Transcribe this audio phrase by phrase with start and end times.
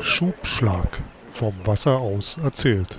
[0.00, 0.98] Schubschlag.
[1.30, 2.98] Vom Wasser aus erzählt.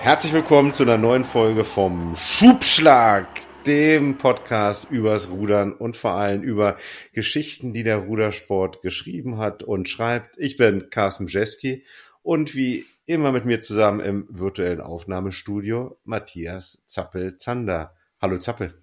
[0.00, 3.28] Herzlich willkommen zu einer neuen Folge vom Schubschlag,
[3.66, 6.76] dem Podcast übers Rudern und vor allem über
[7.12, 10.36] Geschichten, die der Rudersport geschrieben hat und schreibt.
[10.38, 11.84] Ich bin Carsten Jeski
[12.22, 17.94] und wie immer mit mir zusammen im virtuellen Aufnahmestudio Matthias Zappel-Zander.
[18.20, 18.81] Hallo Zappel.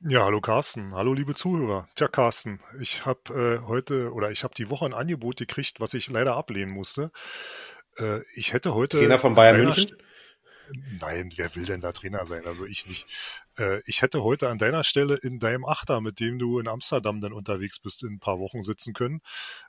[0.00, 0.94] Ja, hallo Carsten.
[0.94, 1.88] Hallo liebe Zuhörer.
[1.94, 5.94] Tja, Carsten, ich habe äh, heute oder ich habe die Woche ein Angebot gekriegt, was
[5.94, 7.10] ich leider ablehnen musste.
[7.96, 8.98] Äh, ich hätte heute.
[8.98, 9.88] Trainer von Bayern München?
[9.88, 9.94] St
[11.00, 12.46] Nein, wer will denn da Trainer sein?
[12.46, 13.06] Also ich nicht.
[13.58, 17.20] Äh, ich hätte heute an deiner Stelle in deinem Achter, mit dem du in Amsterdam
[17.20, 19.20] dann unterwegs bist, in ein paar Wochen sitzen können.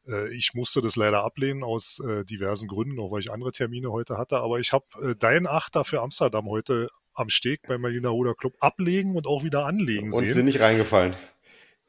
[0.08, 3.92] Äh, ich musste das leider ablehnen aus äh, diversen Gründen, auch weil ich andere Termine
[3.92, 4.38] heute hatte.
[4.38, 8.56] Aber ich habe äh, deinen Achter für Amsterdam heute am Steg beim Berliner Ruder Club
[8.60, 10.28] ablegen und auch wieder anlegen und sehen.
[10.28, 11.16] Und sind nicht reingefallen.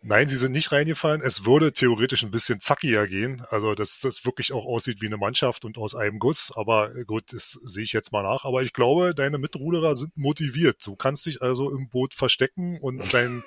[0.08, 1.20] Nein, sie sind nicht reingefallen.
[1.20, 3.44] Es würde theoretisch ein bisschen zackiger gehen.
[3.50, 6.52] Also, dass das wirklich auch aussieht wie eine Mannschaft und aus einem Guss.
[6.54, 8.44] Aber gut, das sehe ich jetzt mal nach.
[8.44, 10.78] Aber ich glaube, deine Mitruderer sind motiviert.
[10.86, 13.42] Du kannst dich also im Boot verstecken und deinen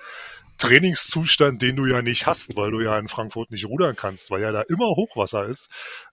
[0.57, 4.41] Trainingszustand, den du ja nicht hast, weil du ja in Frankfurt nicht rudern kannst, weil
[4.41, 5.69] ja da immer Hochwasser ist,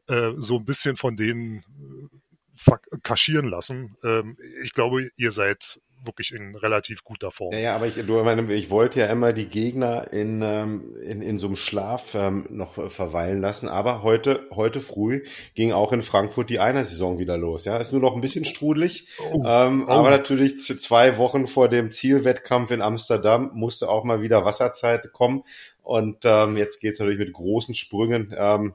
[0.06, 2.08] äh, so ein bisschen von denen äh,
[3.02, 3.96] kaschieren lassen.
[4.04, 7.52] Ähm, ich glaube, ihr seid wirklich in relativ guter Form.
[7.52, 11.22] Ja, ja aber ich, du, meine, ich wollte ja immer die Gegner in, ähm, in,
[11.22, 13.68] in so einem Schlaf ähm, noch verweilen lassen.
[13.68, 17.64] Aber heute, heute früh ging auch in Frankfurt die Einer-Saison wieder los.
[17.64, 19.08] Ja, ist nur noch ein bisschen strudelig.
[19.32, 19.42] Oh.
[19.44, 19.90] Ähm, oh.
[19.90, 25.12] Aber natürlich zu zwei Wochen vor dem Zielwettkampf in Amsterdam musste auch mal wieder Wasserzeit
[25.12, 25.42] kommen.
[25.82, 28.34] Und ähm, jetzt geht's natürlich mit großen Sprüngen.
[28.36, 28.74] Ähm,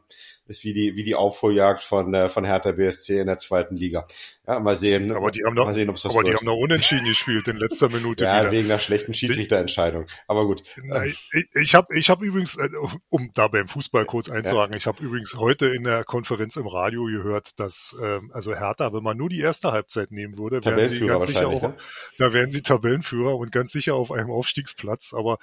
[0.51, 4.07] ist wie die, wie die Aufholjagd von, äh, von Hertha BSC in der zweiten Liga.
[4.51, 5.11] Ja, mal sehen.
[5.11, 6.33] Aber die haben noch, mal sehen, ob's das aber wird.
[6.33, 8.23] die haben noch unentschieden gespielt in letzter Minute.
[8.25, 8.51] ja, wieder.
[8.51, 10.07] wegen einer schlechten Schiedsrichterentscheidung.
[10.27, 10.63] Aber gut.
[11.05, 12.69] ich ich habe ich hab übrigens, äh,
[13.09, 14.77] um da beim Fußball kurz einzuhaken, ja.
[14.77, 19.03] ich habe übrigens heute in der Konferenz im Radio gehört, dass ähm, also Hertha, wenn
[19.03, 21.77] man nur die erste Halbzeit nehmen würde, wären sie ganz sicher auch, ne?
[22.17, 25.13] da wären sie Tabellenführer und ganz sicher auf einem Aufstiegsplatz.
[25.13, 25.37] Aber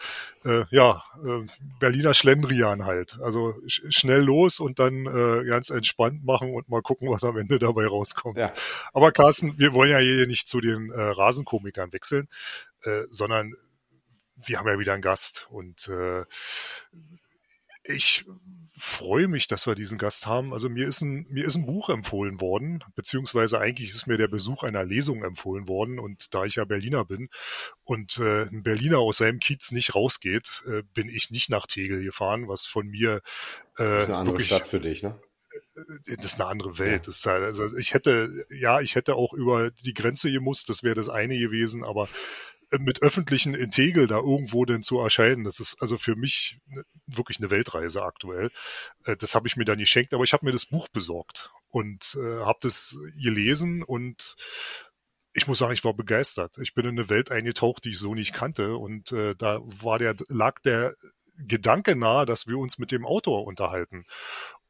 [0.45, 1.47] äh, ja, äh,
[1.81, 3.19] Berliner Schlendrian halt.
[3.23, 7.37] Also sch schnell los und dann äh, ganz entspannt machen und mal gucken, was am
[7.39, 8.37] Ende dabei rauskommt.
[8.37, 8.53] Ja.
[8.99, 12.27] Aber Carsten, wir wollen ja hier nicht zu den äh, Rasenkomikern wechseln,
[12.83, 13.55] äh, sondern
[14.35, 16.25] wir haben ja wieder einen Gast und äh,
[17.85, 18.25] ich
[18.77, 20.53] freue mich, dass wir diesen Gast haben.
[20.53, 24.27] Also mir ist ein, mir ist ein Buch empfohlen worden, beziehungsweise eigentlich ist mir der
[24.27, 26.01] Besuch einer Lesung empfohlen worden.
[26.01, 27.29] Und da ich ja Berliner bin
[27.85, 32.03] und äh, ein Berliner aus seinem Kiez nicht rausgeht, äh, bin ich nicht nach Tegel
[32.03, 33.23] gefahren, was von mir
[33.77, 35.21] äh, das ist eine andere wirklich, Stadt für dich, ne?
[35.75, 37.07] Äh, das ist eine andere Welt.
[37.09, 40.95] Das halt, also ich hätte, ja, ich hätte auch über die Grenze gemusst, das wäre
[40.95, 42.09] das eine gewesen, aber
[42.71, 46.85] äh, mit öffentlichen Integel da irgendwo denn zu erscheinen, das ist also für mich ne,
[47.07, 48.51] wirklich eine Weltreise aktuell.
[49.05, 52.17] Äh, das habe ich mir dann geschenkt, aber ich habe mir das Buch besorgt und
[52.21, 54.37] äh, habe das gelesen und
[55.35, 56.59] ich muss sagen, ich war begeistert.
[56.59, 59.99] Ich bin in eine Welt eingetaucht, die ich so nicht kannte und äh, da war
[59.99, 60.95] der lag der
[61.39, 64.05] Gedanke nahe, dass wir uns mit dem Autor unterhalten.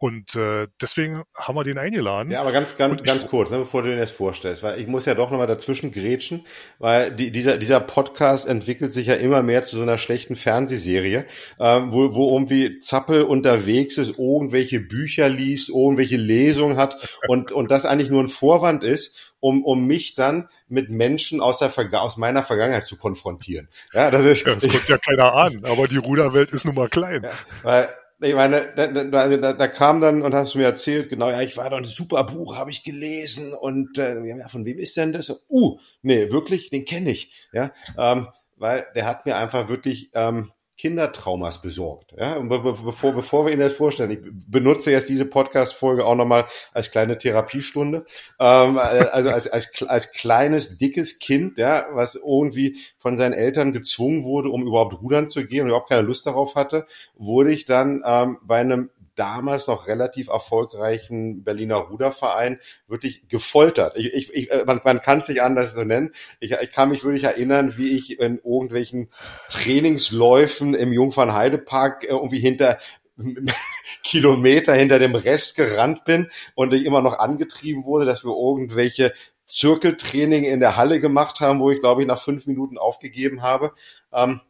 [0.01, 2.31] Und äh, deswegen haben wir den eingeladen.
[2.31, 5.07] Ja, aber ganz, ganz, ganz kurz, ne, bevor du den jetzt vorstellst, weil ich muss
[5.07, 6.47] ja doch nochmal dazwischen grätschen,
[6.79, 11.27] weil die, dieser, dieser Podcast entwickelt sich ja immer mehr zu so einer schlechten Fernsehserie,
[11.59, 17.69] ähm, wo, wo irgendwie Zappel unterwegs ist, irgendwelche Bücher liest, irgendwelche Lesungen hat und, und
[17.69, 22.17] das eigentlich nur ein Vorwand ist, um, um mich dann mit Menschen aus, der aus
[22.17, 23.69] meiner Vergangenheit zu konfrontieren.
[23.93, 24.47] Ja, das ist.
[24.47, 27.25] Ja, das kommt ja keiner an, aber die Ruderwelt ist nun mal klein.
[27.25, 27.33] Ja,
[27.63, 27.89] weil
[28.21, 31.41] ich meine, da, da, da, da kam dann und hast du mir erzählt, genau, ja,
[31.41, 34.97] ich war da ein super Buch, habe ich gelesen und äh, ja, von wem ist
[34.97, 35.31] denn das?
[35.49, 40.51] Uh, nee, wirklich, den kenne ich, ja, ähm, weil der hat mir einfach wirklich ähm,
[40.79, 42.15] Kindertraumas besorgt.
[42.17, 46.15] Ja, und be bevor, bevor wir Ihnen das vorstellen, ich benutze jetzt diese Podcast-Folge auch
[46.15, 48.07] nochmal als kleine Therapiestunde.
[48.39, 54.23] Ähm, also als, als, als kleines, dickes Kind, ja, was irgendwie von seinen Eltern gezwungen
[54.23, 56.87] wurde, um überhaupt rudern zu gehen und überhaupt keine Lust darauf hatte,
[57.17, 63.97] wurde ich dann ähm, bei einem damals noch relativ erfolgreichen Berliner Ruderverein wirklich gefoltert.
[63.97, 66.13] Ich, ich, ich, äh, man, man kann es nicht anders so nennen.
[66.41, 69.11] Ich, ich kann mich wirklich erinnern, wie ich in irgendwelchen
[69.49, 72.79] Trainingsläufen im Jungfernheidepark äh, irgendwie hinter
[74.05, 79.13] Kilometer hinter dem Rest gerannt bin und ich immer noch angetrieben wurde, dass wir irgendwelche
[79.49, 83.73] Zirkeltraining in der Halle gemacht haben, wo ich glaube ich nach fünf Minuten aufgegeben habe.
[84.13, 84.41] Ähm,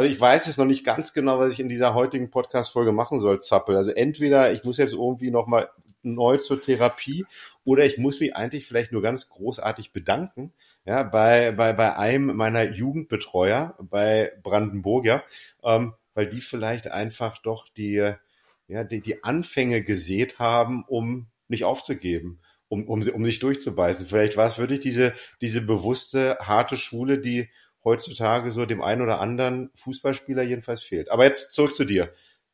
[0.00, 3.20] also ich weiß jetzt noch nicht ganz genau, was ich in dieser heutigen Podcast-Folge machen
[3.20, 3.76] soll, Zappel.
[3.76, 5.68] Also entweder ich muss jetzt irgendwie nochmal
[6.00, 7.26] neu zur Therapie
[7.64, 10.54] oder ich muss mich eigentlich vielleicht nur ganz großartig bedanken,
[10.86, 15.22] ja, bei, bei, bei einem meiner Jugendbetreuer bei Brandenburg, ja,
[15.62, 18.14] ähm, weil die vielleicht einfach doch die,
[18.68, 24.06] ja, die, die Anfänge gesät haben, um nicht aufzugeben, um, um, um sich durchzubeißen.
[24.06, 25.12] Vielleicht war es wirklich diese,
[25.42, 27.50] diese bewusste, harte Schule, die
[27.84, 31.10] heutzutage so dem einen oder anderen Fußballspieler jedenfalls fehlt.
[31.10, 32.12] Aber jetzt zurück zu dir.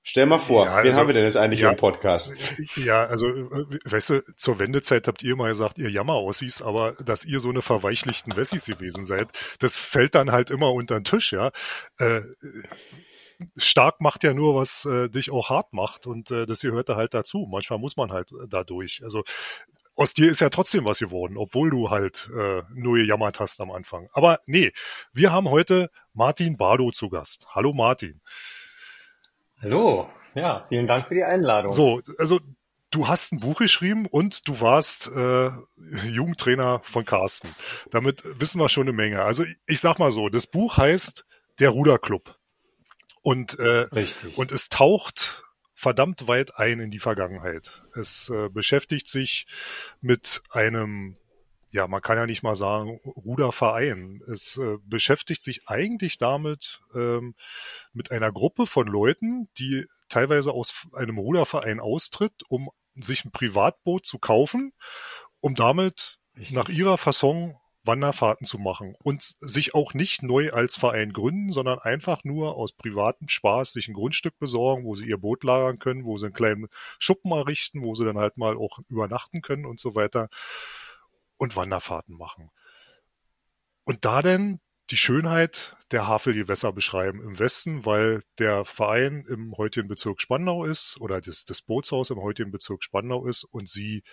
[0.08, 2.32] Stell mal vor, ja, wen also, haben wir denn jetzt eigentlich ja, im Podcast?
[2.76, 7.40] Ja, also, weißt du, zur Wendezeit habt ihr mal gesagt, ihr Jammer-Ossis, aber dass ihr
[7.40, 11.50] so eine verweichlichten Wessis gewesen seid, das fällt dann halt immer unter den Tisch, ja.
[11.98, 12.20] Äh,
[13.56, 16.94] stark macht ja nur, was äh, dich auch hart macht und äh, das gehört da
[16.94, 17.48] halt dazu.
[17.50, 19.02] Manchmal muss man halt da durch.
[19.02, 19.24] Also
[19.96, 23.70] aus dir ist ja trotzdem was geworden, obwohl du halt äh, nur gejammert hast am
[23.70, 24.08] Anfang.
[24.12, 24.72] Aber nee,
[25.12, 27.46] wir haben heute Martin Bardo zu Gast.
[27.54, 28.20] Hallo Martin.
[29.60, 31.72] Hallo, ja, vielen Dank für die Einladung.
[31.72, 32.40] So, also
[32.90, 35.50] du hast ein Buch geschrieben und du warst äh,
[36.06, 37.48] Jugendtrainer von Carsten.
[37.90, 39.22] Damit wissen wir schon eine Menge.
[39.22, 41.24] Also ich sag mal so, das Buch heißt
[41.58, 42.36] Der Ruderclub.
[43.22, 44.36] Und, äh, Richtig.
[44.36, 45.42] und es taucht
[45.76, 47.82] verdammt weit ein in die Vergangenheit.
[47.94, 49.46] Es äh, beschäftigt sich
[50.00, 51.18] mit einem,
[51.70, 54.22] ja, man kann ja nicht mal sagen, Ruderverein.
[54.26, 57.34] Es äh, beschäftigt sich eigentlich damit, ähm,
[57.92, 64.06] mit einer Gruppe von Leuten, die teilweise aus einem Ruderverein austritt, um sich ein Privatboot
[64.06, 64.72] zu kaufen,
[65.40, 66.56] um damit Richtig.
[66.56, 71.78] nach ihrer Fasson Wanderfahrten zu machen und sich auch nicht neu als Verein gründen, sondern
[71.78, 76.04] einfach nur aus privatem Spaß sich ein Grundstück besorgen, wo sie ihr Boot lagern können,
[76.04, 76.68] wo sie einen kleinen
[76.98, 80.28] Schuppen errichten, wo sie dann halt mal auch übernachten können und so weiter
[81.36, 82.50] und Wanderfahrten machen.
[83.84, 84.60] Und da denn
[84.90, 91.00] die Schönheit der Havelgewässer beschreiben im Westen, weil der Verein im heutigen Bezirk Spandau ist
[91.00, 94.04] oder das, das Bootshaus im heutigen Bezirk Spandau ist und sie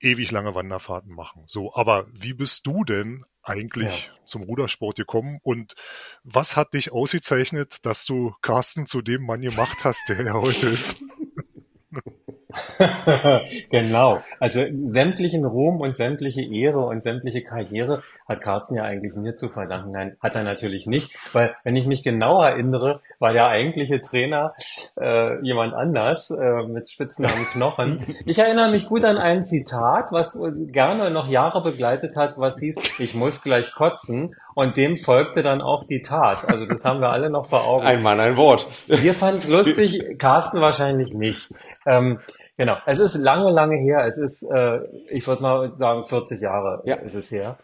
[0.00, 1.44] ewig lange Wanderfahrten machen.
[1.46, 4.24] So, aber wie bist du denn eigentlich ja.
[4.24, 5.74] zum Rudersport gekommen und
[6.24, 10.68] was hat dich ausgezeichnet, dass du Carsten zu dem Mann gemacht hast, der er heute
[10.68, 11.00] ist?
[13.70, 14.20] genau.
[14.40, 19.48] Also sämtlichen Ruhm und sämtliche Ehre und sämtliche Karriere hat Carsten ja eigentlich mir zu
[19.48, 19.90] verdanken.
[19.90, 24.54] Nein, hat er natürlich nicht, weil wenn ich mich genau erinnere, war der eigentliche Trainer
[25.00, 28.00] äh, jemand anders äh, mit Spitznamen Knochen.
[28.24, 30.36] Ich erinnere mich gut an ein Zitat, was
[30.66, 34.34] gerne noch Jahre begleitet hat, was hieß, ich muss gleich kotzen.
[34.54, 36.38] Und dem folgte dann auch die Tat.
[36.48, 37.84] Also das haben wir alle noch vor Augen.
[37.84, 38.66] Ein Mann, ein Wort.
[38.86, 41.52] Wir fanden es lustig, Carsten wahrscheinlich nicht.
[41.84, 42.20] Ähm,
[42.58, 44.06] Genau, es ist lange, lange her.
[44.06, 44.80] Es ist, äh,
[45.10, 46.96] ich würde mal sagen, 40 Jahre ja.
[46.96, 47.58] ist es her.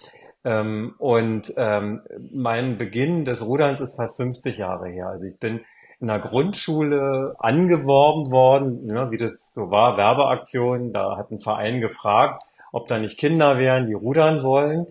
[0.45, 2.03] Ähm, und ähm,
[2.33, 5.09] mein Beginn des Ruderns ist fast 50 Jahre her.
[5.09, 5.61] Also ich bin
[6.01, 10.93] in der Grundschule angeworben worden, ne, wie das so war, Werbeaktion.
[10.93, 12.43] Da hat ein Verein gefragt,
[12.73, 14.87] ob da nicht Kinder wären, die rudern wollen.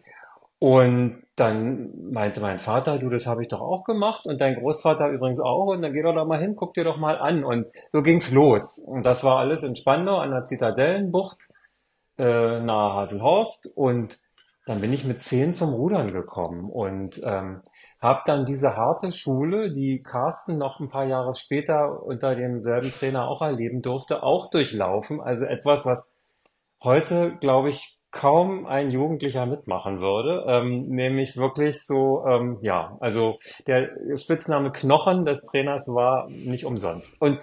[0.58, 5.10] Und dann meinte mein Vater, du, das habe ich doch auch gemacht und dein Großvater
[5.10, 7.44] übrigens auch und dann geh doch da mal hin, guck dir doch mal an.
[7.44, 8.78] Und so ging's los.
[8.78, 11.40] Und das war alles in Spandau an der Zitadellenbucht
[12.18, 14.18] äh, nahe Haselhorst und
[14.68, 17.62] dann bin ich mit zehn zum Rudern gekommen und ähm,
[18.00, 23.28] habe dann diese harte Schule, die Carsten noch ein paar Jahre später unter demselben Trainer
[23.28, 25.20] auch erleben durfte, auch durchlaufen.
[25.20, 26.12] Also etwas, was
[26.84, 33.38] heute, glaube ich, kaum ein Jugendlicher mitmachen würde, ähm, nämlich wirklich so, ähm, ja, also
[33.68, 37.22] der Spitzname Knochen des Trainers war nicht umsonst.
[37.22, 37.40] Und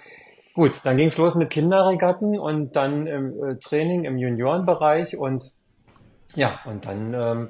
[0.53, 5.43] gut, dann ging es los mit Kinderregatten und dann im äh, Training im Juniorenbereich und
[6.35, 7.49] ja, und dann ähm,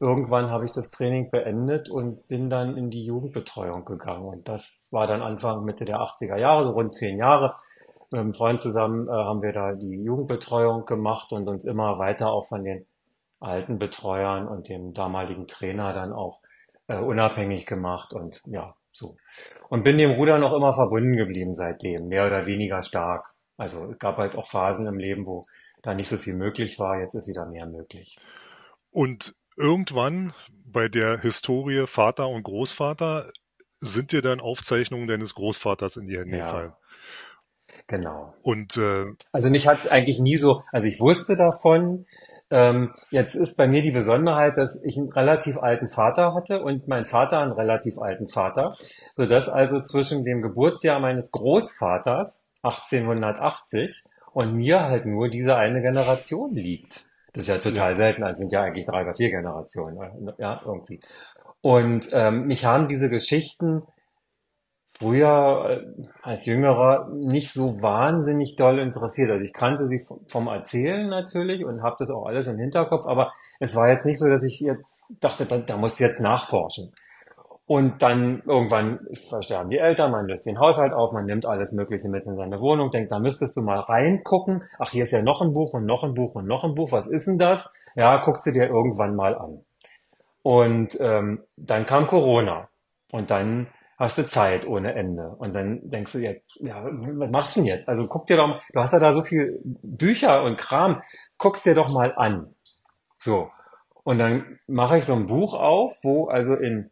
[0.00, 4.24] irgendwann habe ich das Training beendet und bin dann in die Jugendbetreuung gegangen.
[4.24, 7.54] Und das war dann Anfang, Mitte der 80er Jahre, so rund zehn Jahre
[8.10, 12.32] mit einem Freund zusammen äh, haben wir da die Jugendbetreuung gemacht und uns immer weiter
[12.32, 12.86] auch von den
[13.40, 16.40] alten Betreuern und dem damaligen Trainer dann auch
[16.88, 19.16] äh, unabhängig gemacht und ja, so.
[19.68, 23.26] Und bin dem Ruder noch immer verbunden geblieben seitdem, mehr oder weniger stark.
[23.56, 25.42] Also es gab halt auch Phasen im Leben, wo
[25.82, 28.16] da nicht so viel möglich war, jetzt ist wieder mehr möglich.
[28.90, 30.32] Und irgendwann
[30.64, 33.30] bei der Historie Vater und Großvater
[33.80, 36.44] sind dir dann Aufzeichnungen deines Großvaters in die Hände ja.
[36.44, 36.72] gefallen.
[37.86, 38.34] Genau.
[38.42, 42.06] Und äh, also mich hat es eigentlich nie so, also ich wusste davon.
[42.50, 46.88] Ähm, jetzt ist bei mir die Besonderheit, dass ich einen relativ alten Vater hatte und
[46.88, 48.76] mein Vater einen relativ alten Vater,
[49.12, 55.82] so dass also zwischen dem Geburtsjahr meines Großvaters 1880 und mir halt nur diese eine
[55.82, 57.04] Generation liegt.
[57.32, 57.96] Das ist ja total ja.
[57.96, 61.00] selten, also sind ja eigentlich drei oder vier Generationen, ja, irgendwie.
[61.60, 63.82] Und ähm, mich haben diese Geschichten
[64.98, 69.30] früher äh, als Jüngerer nicht so wahnsinnig doll interessiert.
[69.30, 73.32] Also ich kannte sie vom Erzählen natürlich und habe das auch alles im Hinterkopf, aber
[73.60, 76.92] es war jetzt nicht so, dass ich jetzt dachte, da, da musst du jetzt nachforschen.
[77.66, 82.10] Und dann irgendwann versterben die Eltern, man löst den Haushalt auf, man nimmt alles Mögliche
[82.10, 84.62] mit in seine Wohnung, denkt, da müsstest du mal reingucken.
[84.78, 86.92] Ach, hier ist ja noch ein Buch und noch ein Buch und noch ein Buch.
[86.92, 87.72] Was ist denn das?
[87.94, 89.64] Ja, guckst du dir irgendwann mal an.
[90.42, 92.68] Und ähm, dann kam Corona.
[93.10, 95.28] Und dann hast du Zeit ohne Ende.
[95.38, 97.88] Und dann denkst du jetzt, ja, was machst du denn jetzt?
[97.88, 101.02] Also guck dir doch, du hast ja da so viel Bücher und Kram,
[101.38, 102.54] guckst dir doch mal an.
[103.18, 103.46] So.
[104.02, 106.90] Und dann mache ich so ein Buch auf, wo also in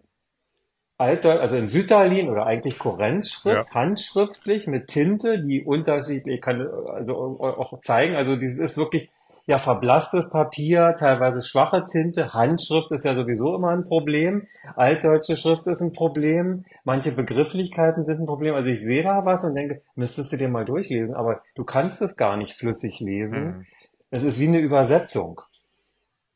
[0.98, 3.74] Alter, also in Sütterlin oder eigentlich Kurrentschrift, ja.
[3.74, 8.14] handschriftlich mit Tinte, die unterschiedlich kann also auch zeigen.
[8.14, 9.10] Also dieses ist wirklich
[9.46, 12.32] ja verblasstes Papier, teilweise schwache Tinte.
[12.32, 14.46] Handschrift ist ja sowieso immer ein Problem.
[14.76, 16.64] Altdeutsche Schrift ist ein Problem.
[16.84, 18.54] Manche Begrifflichkeiten sind ein Problem.
[18.54, 22.02] Also ich sehe da was und denke, müsstest du dir mal durchlesen, aber du kannst
[22.02, 23.44] es gar nicht flüssig lesen.
[23.44, 23.66] Mhm.
[24.10, 25.40] Es ist wie eine Übersetzung.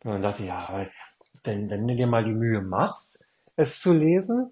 [0.05, 0.87] Und dann dachte ich, ja,
[1.45, 3.25] wenn, wenn du dir mal die Mühe machst,
[3.57, 4.51] es zu lesen,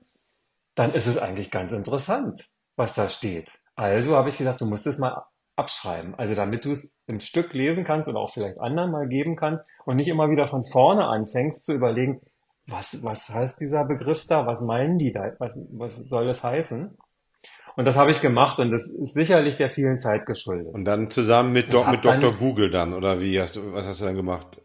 [0.74, 3.50] dann ist es eigentlich ganz interessant, was da steht.
[3.76, 5.24] Also habe ich gesagt, du musst es mal
[5.56, 6.14] abschreiben.
[6.16, 9.64] Also damit du es im Stück lesen kannst oder auch vielleicht anderen mal geben kannst
[9.84, 12.20] und nicht immer wieder von vorne anfängst zu überlegen,
[12.66, 14.46] was, was heißt dieser Begriff da?
[14.46, 15.32] Was meinen die da?
[15.38, 16.96] Was, was soll das heißen?
[17.76, 20.72] Und das habe ich gemacht und das ist sicherlich der vielen Zeit geschuldet.
[20.72, 22.32] Und dann zusammen mit, Do mit Dr.
[22.32, 24.60] Google dann, oder wie hast du, was hast du dann gemacht?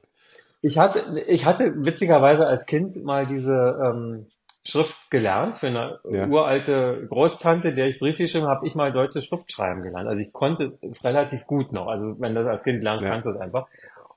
[0.62, 4.28] Ich hatte, ich hatte witzigerweise als Kind mal diese ähm,
[4.70, 5.58] Schrift gelernt.
[5.58, 6.28] Für eine ja.
[6.28, 10.08] uralte Großtante, der ich Brief geschrieben habe, ich mal deutsche Schrift schreiben gelernt.
[10.08, 11.88] Also ich konnte es relativ gut noch.
[11.88, 13.12] Also wenn du das als Kind lernst, ja.
[13.12, 13.68] kannst du es einfach.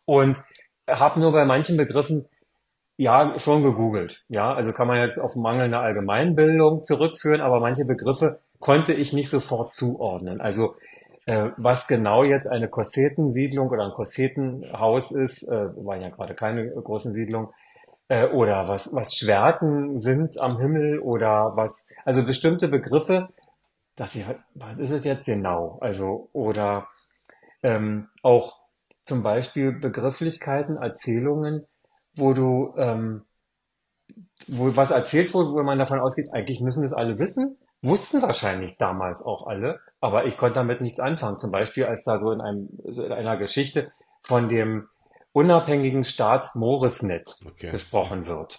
[0.04, 0.42] Und
[0.88, 2.26] habe nur bei manchen Begriffen
[2.96, 4.24] ja schon gegoogelt.
[4.28, 9.30] Ja, also kann man jetzt auf mangelnde Allgemeinbildung zurückführen, aber manche Begriffe konnte ich nicht
[9.30, 10.40] sofort zuordnen.
[10.40, 10.76] Also
[11.26, 16.68] äh, was genau jetzt eine Kossetensiedlung oder ein Kossetenhaus ist, äh, waren ja gerade keine
[16.68, 17.48] großen Siedlungen,
[18.12, 23.30] äh, oder was, was Schwerten sind am Himmel oder was, also bestimmte Begriffe,
[23.96, 25.78] dachte ich, was ist es jetzt genau?
[25.80, 26.88] Also, oder
[27.62, 28.58] ähm, auch
[29.06, 31.66] zum Beispiel Begrifflichkeiten, Erzählungen,
[32.14, 33.24] wo du, ähm,
[34.46, 38.76] wo was erzählt wurde, wo man davon ausgeht, eigentlich müssen das alle wissen, wussten wahrscheinlich
[38.76, 41.38] damals auch alle, aber ich konnte damit nichts anfangen.
[41.38, 43.90] Zum Beispiel, als da so in, einem, so in einer Geschichte
[44.20, 44.88] von dem
[45.32, 47.70] unabhängigen Staat Morisnet okay.
[47.70, 48.58] gesprochen wird.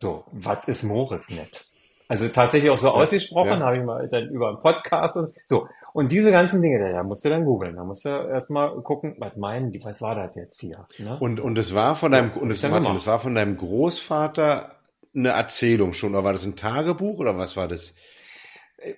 [0.00, 1.66] So, was ist Morisnet?
[2.08, 3.66] Also tatsächlich auch so ja, ausgesprochen, ja.
[3.66, 5.68] habe ich mal dann über einen Podcast und so.
[5.92, 7.76] Und diese ganzen Dinge, da musst du dann googeln.
[7.76, 10.86] Da musst du erstmal gucken, was meinen die, was war das jetzt hier?
[10.98, 11.18] Ne?
[11.20, 14.76] Und, und es war von deinem, und es, Martin, es war von deinem Großvater
[15.14, 17.94] eine Erzählung schon, oder war das ein Tagebuch oder was war das?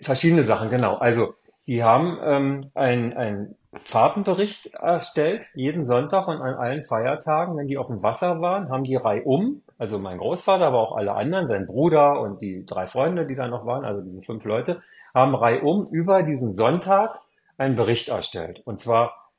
[0.03, 0.97] Verschiedene Sachen, genau.
[0.97, 1.35] Also,
[1.71, 7.79] die haben ähm, ein, ein Fahrtenbericht erstellt, jeden Sonntag und an allen Feiertagen, wenn die
[7.79, 11.67] auf dem Wasser waren, haben die reihum, also mein Großvater, aber auch alle anderen, sein
[11.67, 14.83] Bruder und die drei Freunde, die da noch waren, also diese fünf Leute,
[15.15, 17.21] haben reihum über diesen Sonntag
[17.57, 18.63] einen Bericht erstellt.
[18.65, 19.31] Und zwar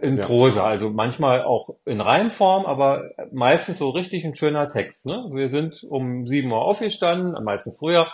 [0.00, 0.24] in ja.
[0.24, 5.04] Prosa, also manchmal auch in Reimform, aber meistens so richtig ein schöner Text.
[5.04, 5.28] Ne?
[5.32, 8.06] Wir sind um sieben Uhr aufgestanden, meistens früher,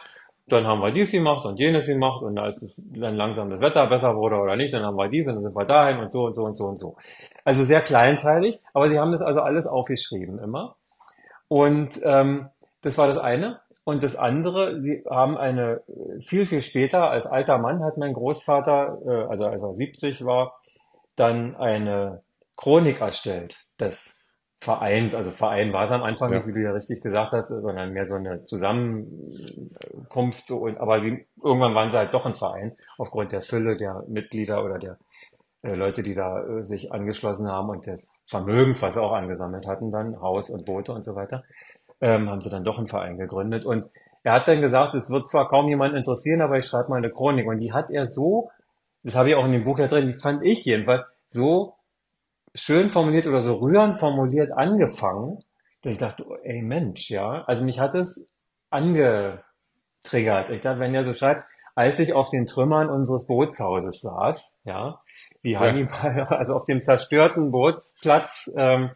[0.49, 4.17] dann haben wir dies gemacht und jenes gemacht und als dann langsam das Wetter besser
[4.17, 6.35] wurde oder nicht, dann haben wir dies und dann sind wir dahin und so und
[6.35, 6.97] so und so und so.
[7.45, 10.77] Also sehr kleinteilig, aber sie haben das also alles aufgeschrieben immer.
[11.49, 12.49] Und ähm,
[12.83, 13.61] das war das eine.
[13.85, 15.81] Und das andere, sie haben eine,
[16.21, 20.59] viel, viel später, als alter Mann hat mein Großvater, äh, also als er 70 war,
[21.17, 22.23] dann eine
[22.57, 24.18] Chronik erstellt des
[24.61, 26.39] vereint, also Verein war es am Anfang ja.
[26.39, 31.01] nicht, wie du ja richtig gesagt hast, sondern mehr so eine Zusammenkunft, so, und, aber
[31.01, 34.99] sie, irgendwann waren sie halt doch ein Verein, aufgrund der Fülle der Mitglieder oder der
[35.63, 39.67] äh, Leute, die da äh, sich angeschlossen haben und des Vermögens, was sie auch angesammelt
[39.67, 41.45] hatten, dann Haus und Boote und so weiter,
[42.01, 43.89] ähm, haben sie dann doch einen Verein gegründet und
[44.25, 47.11] er hat dann gesagt, es wird zwar kaum jemand interessieren, aber ich schreibe mal eine
[47.11, 48.51] Chronik und die hat er so,
[49.05, 51.75] das habe ich auch in dem Buch ja drin, die fand ich jedenfalls so
[52.59, 55.39] schön formuliert oder so rührend formuliert angefangen,
[55.83, 58.31] dass ich dachte, ey Mensch, ja, also mich hat es
[58.71, 60.51] angetriggert.
[60.51, 65.01] Ich dachte, wenn er so schreibt, als ich auf den Trümmern unseres Bootshauses saß, ja,
[65.43, 68.91] wie Hannibal, also auf dem zerstörten Bootsplatz, ähm,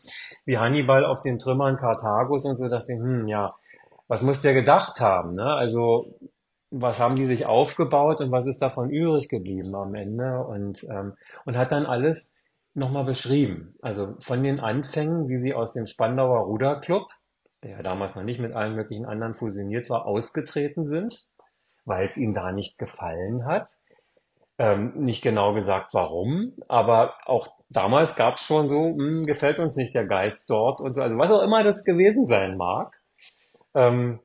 [0.45, 3.55] wie Hannibal auf den Trümmern Karthagos und so, dachte ich, hm, ja,
[4.09, 5.55] was muss der gedacht haben, ne?
[5.55, 6.19] Also,
[6.71, 11.15] was haben die sich aufgebaut und was ist davon übrig geblieben am Ende und, ähm,
[11.45, 12.35] und hat dann alles
[12.75, 13.75] nochmal beschrieben.
[13.83, 17.07] Also von den Anfängen, wie sie aus dem Spandauer Ruderclub,
[17.63, 21.29] der ja damals noch nicht mit allen möglichen anderen fusioniert war, ausgetreten sind.
[21.85, 23.69] weil es ihm da nicht gefallen hat.
[24.59, 29.77] Ähm, nicht genau gesagt, warum, aber auch damals gab es schon so, hm, gefällt uns
[29.77, 32.97] nicht der Geist dort und so, also was auch immer das gewesen sein mag.
[33.75, 34.21] Ähm,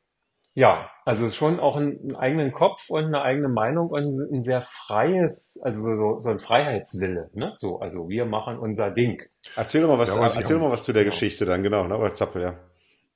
[0.58, 5.60] ja, also schon auch einen, eigenen Kopf und eine eigene Meinung und ein sehr freies,
[5.62, 7.54] also so, so ein Freiheitswille, ne?
[7.58, 9.22] So, also wir machen unser Ding.
[9.56, 11.14] Erzähl doch mal was, ja, was erzähl doch mal was zu der genau.
[11.14, 11.96] Geschichte dann, genau, ne?
[11.96, 12.56] Oder Zappel, ja.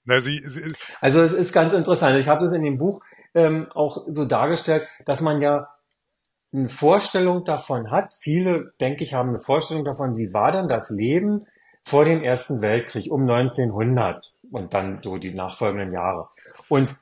[0.06, 2.20] Na, sie, sie, also es ist ganz interessant.
[2.20, 3.02] Ich habe das in dem Buch
[3.34, 5.68] ähm, auch so dargestellt, dass man ja
[6.54, 8.14] eine Vorstellung davon hat.
[8.14, 11.48] Viele, denke ich, haben eine Vorstellung davon, wie war denn das Leben
[11.84, 16.28] vor dem Ersten Weltkrieg um 1900 und dann so die nachfolgenden Jahre.
[16.70, 16.94] Und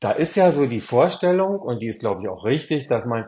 [0.00, 3.26] da ist ja so die Vorstellung, und die ist, glaube ich, auch richtig, dass man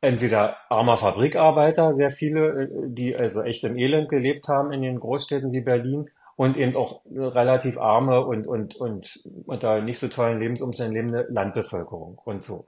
[0.00, 5.00] entweder armer Fabrikarbeiter, sehr viele, äh, die also echt im Elend gelebt haben in den
[5.00, 10.38] Großstädten wie Berlin, und eben auch relativ arme und, und, und unter nicht so tollen
[10.38, 12.66] Lebensumständen lebende Landbevölkerung und so.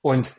[0.00, 0.34] Und,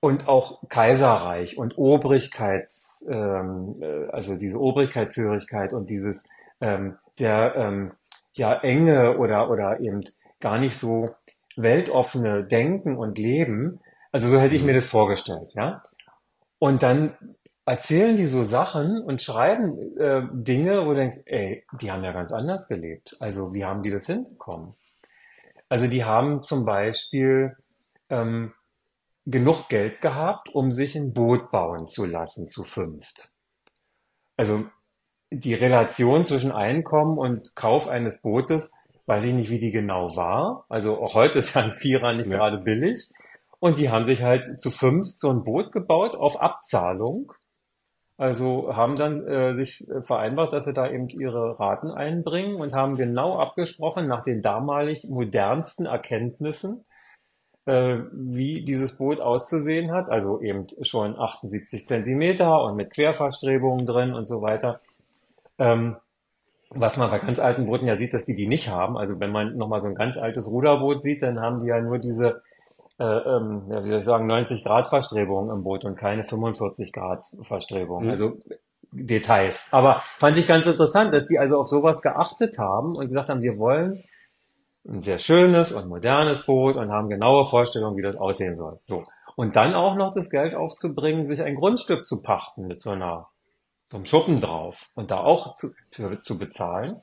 [0.00, 6.24] und auch Kaiserreich und Obrigkeits, ähm, äh, also diese Obrigkeitshörigkeit und dieses
[6.60, 7.92] ähm, sehr ähm,
[8.32, 10.02] ja enge oder, oder eben
[10.40, 11.10] gar nicht so
[11.56, 13.80] weltoffene Denken und Leben.
[14.10, 15.82] Also so hätte ich mir das vorgestellt, ja.
[16.58, 17.16] Und dann
[17.64, 22.12] erzählen die so Sachen und schreiben äh, Dinge, wo du denkst, ey, die haben ja
[22.12, 23.16] ganz anders gelebt.
[23.20, 24.74] Also wie haben die das hinbekommen?
[25.68, 27.56] Also die haben zum Beispiel
[28.10, 28.52] ähm,
[29.26, 33.32] genug Geld gehabt, um sich ein Boot bauen zu lassen zu fünft.
[34.36, 34.66] Also
[35.30, 38.72] die Relation zwischen Einkommen und Kauf eines Bootes,
[39.06, 40.64] weiß ich nicht, wie die genau war.
[40.68, 42.38] Also auch heute ist ja ein Vierer nicht ja.
[42.38, 43.10] gerade billig.
[43.58, 47.32] Und die haben sich halt zu fünft so ein Boot gebaut auf Abzahlung
[48.22, 52.94] also haben dann äh, sich vereinbart, dass sie da eben ihre Raten einbringen und haben
[52.94, 56.84] genau abgesprochen nach den damalig modernsten Erkenntnissen,
[57.64, 60.08] äh, wie dieses Boot auszusehen hat.
[60.08, 64.80] Also eben schon 78 Zentimeter und mit Querverstrebungen drin und so weiter.
[65.58, 65.96] Ähm,
[66.74, 68.96] was man bei ganz alten Booten ja sieht, dass die die nicht haben.
[68.96, 71.98] Also wenn man nochmal so ein ganz altes Ruderboot sieht, dann haben die ja nur
[71.98, 72.42] diese
[72.98, 76.92] äh, ähm, ja, wie soll ich sagen, 90 Grad Verstrebung im Boot und keine 45
[76.92, 78.04] Grad Verstrebung.
[78.04, 78.10] Mhm.
[78.10, 78.38] Also
[78.92, 79.68] Details.
[79.70, 83.42] Aber fand ich ganz interessant, dass die also auf sowas geachtet haben und gesagt haben,
[83.42, 84.04] wir wollen
[84.86, 88.78] ein sehr schönes und modernes Boot und haben genaue Vorstellungen, wie das aussehen soll.
[88.82, 89.04] So.
[89.36, 93.28] Und dann auch noch das Geld aufzubringen, sich ein Grundstück zu pachten mit so einer,
[93.92, 97.02] so einem Schuppen drauf und da auch zu, für, zu bezahlen.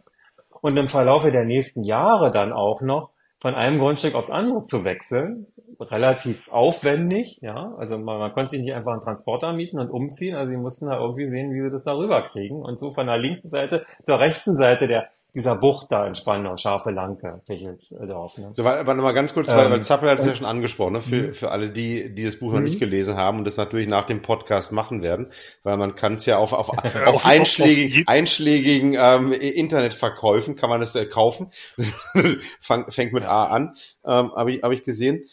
[0.62, 4.84] Und im Verlaufe der nächsten Jahre dann auch noch von einem Grundstück aufs andere zu
[4.84, 5.46] wechseln,
[5.80, 7.74] relativ aufwendig, ja.
[7.78, 10.88] Also man, man konnte sich nicht einfach einen Transporter mieten und umziehen, also sie mussten
[10.88, 12.60] da irgendwie sehen, wie sie das da rüberkriegen.
[12.60, 16.58] Und so von der linken Seite zur rechten Seite der dieser Bucht da in Spandau,
[16.58, 18.38] Scharfe Lanke, Pichelsdorf.
[18.38, 18.50] Ne?
[18.54, 21.02] So, warte mal ganz kurz, weil, ähm, weil Zappel hat es ja schon angesprochen, ne?
[21.02, 21.34] für, mhm.
[21.34, 22.80] für alle, die, die das Buch noch nicht mhm.
[22.80, 25.28] gelesen haben und das natürlich nach dem Podcast machen werden,
[25.64, 26.70] weil man kann es ja auf, auf,
[27.06, 31.52] auf, einschlägig, einschlägigen ähm, Internetverkäufen kann man es äh, kaufen.
[32.60, 35.26] Fang, fängt mit A an, ähm, habe ich, hab ich gesehen.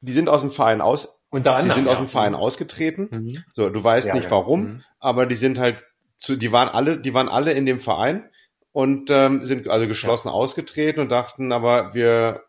[0.00, 1.92] Die sind aus dem Verein aus, Unter anderem, die sind ja.
[1.92, 3.08] aus dem Verein ausgetreten.
[3.10, 3.44] Mhm.
[3.52, 4.82] So, du weißt ja, nicht warum, mhm.
[4.98, 5.84] aber die sind halt
[6.16, 8.29] zu, die waren alle, die waren alle in dem Verein
[8.72, 10.34] und ähm, sind also geschlossen ja.
[10.34, 12.44] ausgetreten und dachten, aber wir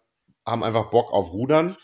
[0.46, 1.78] haben einfach Bock auf Rudern,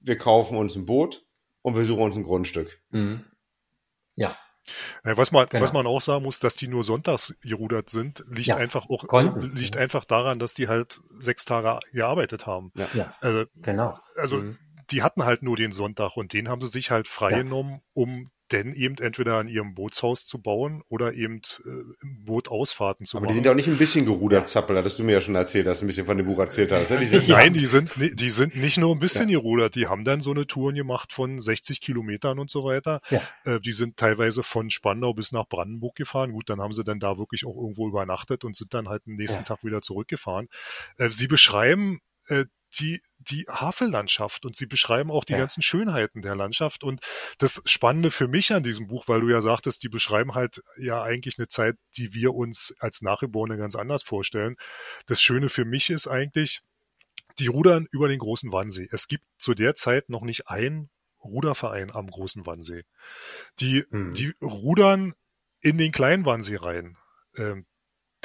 [0.00, 1.24] wir kaufen uns ein Boot
[1.62, 2.80] und wir suchen uns ein Grundstück.
[2.90, 3.24] Mhm.
[4.14, 4.36] Ja.
[5.04, 5.62] Was man, genau.
[5.62, 8.56] was man auch sagen muss, dass die nur sonntags gerudert sind, liegt ja.
[8.56, 9.54] einfach auch, Konnten.
[9.54, 12.72] liegt einfach daran, dass die halt sechs Tage gearbeitet haben.
[12.76, 13.14] Ja, ja.
[13.20, 13.94] Also, genau.
[14.16, 14.56] Also, mhm.
[14.90, 18.72] die hatten halt nur den Sonntag und den haben sie sich halt freigenommen, um denn
[18.74, 21.70] eben entweder an ihrem Bootshaus zu bauen oder eben äh,
[22.24, 23.30] Bootausfahrten zu Aber machen.
[23.30, 25.66] Aber die sind auch nicht ein bisschen gerudert, Zappel, hattest du mir ja schon erzählt,
[25.66, 26.90] hast du ein bisschen von dem Buch erzählt hast.
[26.90, 27.00] Ne?
[27.00, 29.38] Die sind Nein, die sind, die sind nicht nur ein bisschen ja.
[29.38, 33.00] gerudert, die haben dann so eine Touren gemacht von 60 Kilometern und so weiter.
[33.10, 33.20] Ja.
[33.44, 36.32] Äh, die sind teilweise von Spandau bis nach Brandenburg gefahren.
[36.32, 39.14] Gut, dann haben sie dann da wirklich auch irgendwo übernachtet und sind dann halt am
[39.14, 39.44] nächsten ja.
[39.44, 40.48] Tag wieder zurückgefahren.
[40.98, 42.44] Äh, sie beschreiben äh,
[42.78, 45.38] die, die Havellandschaft und sie beschreiben auch die ja.
[45.38, 46.84] ganzen Schönheiten der Landschaft.
[46.84, 47.00] Und
[47.38, 51.02] das Spannende für mich an diesem Buch, weil du ja sagtest, die beschreiben halt ja
[51.02, 54.56] eigentlich eine Zeit, die wir uns als Nachgeborene ganz anders vorstellen.
[55.06, 56.62] Das Schöne für mich ist eigentlich,
[57.38, 58.88] die rudern über den großen Wannsee.
[58.90, 60.88] Es gibt zu der Zeit noch nicht ein
[61.22, 62.84] Ruderverein am großen Wannsee.
[63.60, 64.14] Die, hm.
[64.14, 65.14] die rudern
[65.60, 66.96] in den kleinen Wannsee rein.
[67.36, 67.66] Ähm,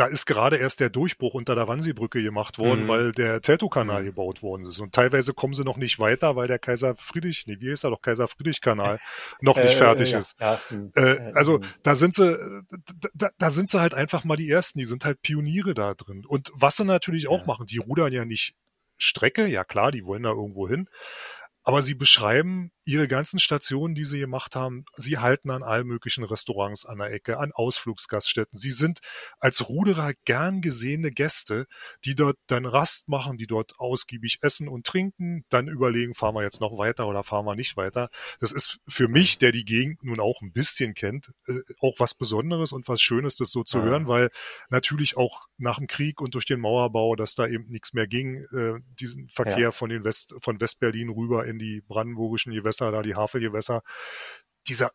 [0.02, 2.88] da ist gerade erst der Durchbruch unter der Wannseebrücke gemacht worden, mhm.
[2.88, 4.06] weil der Teltow-Kanal mhm.
[4.08, 4.80] gebaut worden ist.
[4.80, 7.92] Und teilweise kommen sie noch nicht weiter, weil der Kaiser Friedrich, nee, wie ist er
[7.92, 9.00] doch, Kaiser Friedrich-Kanal
[9.42, 10.36] noch nicht äh, fertig ja, ist.
[10.40, 10.92] Ja, hm.
[10.96, 11.66] äh, also hm.
[11.84, 12.36] da sind sie,
[13.14, 16.26] da, da, sind sie halt einfach mal die Ersten, die sind halt Pioniere da drin.
[16.26, 17.46] Und was sie natürlich auch ja.
[17.46, 18.56] machen, die rudern ja nicht
[18.98, 20.88] Strecke, ja klar, die wollen da irgendwo hin,
[21.62, 24.86] aber sie beschreiben ihre ganzen Stationen, die sie gemacht haben.
[24.96, 28.58] Sie halten an allen möglichen Restaurants an der Ecke, an Ausflugsgaststätten.
[28.58, 29.00] Sie sind
[29.40, 31.68] als Ruderer gern gesehene Gäste,
[32.06, 36.44] die dort dann Rast machen, die dort ausgiebig essen und trinken, dann überlegen, fahren wir
[36.44, 38.10] jetzt noch weiter oder fahren wir nicht weiter.
[38.40, 42.14] Das ist für mich, der die Gegend nun auch ein bisschen kennt, äh, auch was
[42.14, 43.86] Besonderes und was Schönes, das so zu ja.
[43.86, 44.32] hören, weil
[44.70, 48.38] natürlich auch nach dem Krieg und durch den Mauerbau, dass da eben nichts mehr ging,
[48.52, 49.72] äh, diesen Verkehr ja.
[49.72, 53.84] von den West, von Westberlin rüber in die brandenburgischen Gewässer, da die Havelgewässer,
[54.68, 54.92] dieser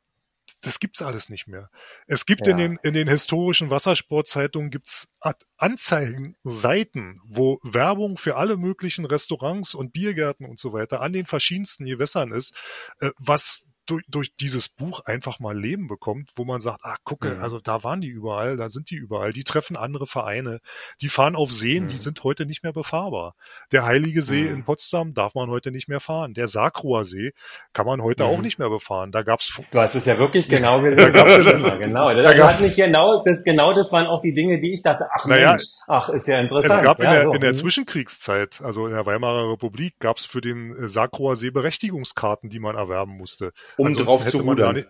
[0.60, 1.70] das gibt's alles nicht mehr.
[2.06, 2.52] Es gibt ja.
[2.52, 5.14] in den in den historischen Wassersportzeitungen gibt's
[5.56, 11.84] Anzeigenseiten, wo Werbung für alle möglichen Restaurants und Biergärten und so weiter an den verschiedensten
[11.84, 12.54] Gewässern ist,
[13.00, 17.34] äh, was durch, durch dieses Buch einfach mal Leben bekommt, wo man sagt, ah, gucke,
[17.34, 17.42] mhm.
[17.42, 20.60] also da waren die überall, da sind die überall, die treffen andere Vereine,
[21.00, 21.88] die fahren auf Seen, mhm.
[21.88, 23.34] die sind heute nicht mehr befahrbar.
[23.72, 24.54] Der Heilige See mhm.
[24.54, 26.34] in Potsdam darf man heute nicht mehr fahren.
[26.34, 27.32] Der Sakroer See
[27.72, 28.42] kann man heute auch mhm.
[28.42, 29.12] nicht mehr befahren.
[29.12, 31.12] Da gab's Du hast es ja wirklich genau gesehen.
[31.12, 32.06] da genau.
[32.16, 35.04] Das, da hat nicht genau, das, genau das waren auch die Dinge, die ich dachte,
[35.12, 36.80] ach naja, Mensch, ach, ist ja interessant.
[36.80, 37.32] Es gab ja, in, der, so.
[37.32, 37.56] in der mhm.
[37.56, 42.74] Zwischenkriegszeit, also in der Weimarer Republik, gab's für den äh, Sakroer See Berechtigungskarten, die man
[42.74, 44.76] erwerben musste um drauf zu rudern.
[44.76, 44.88] Nicht,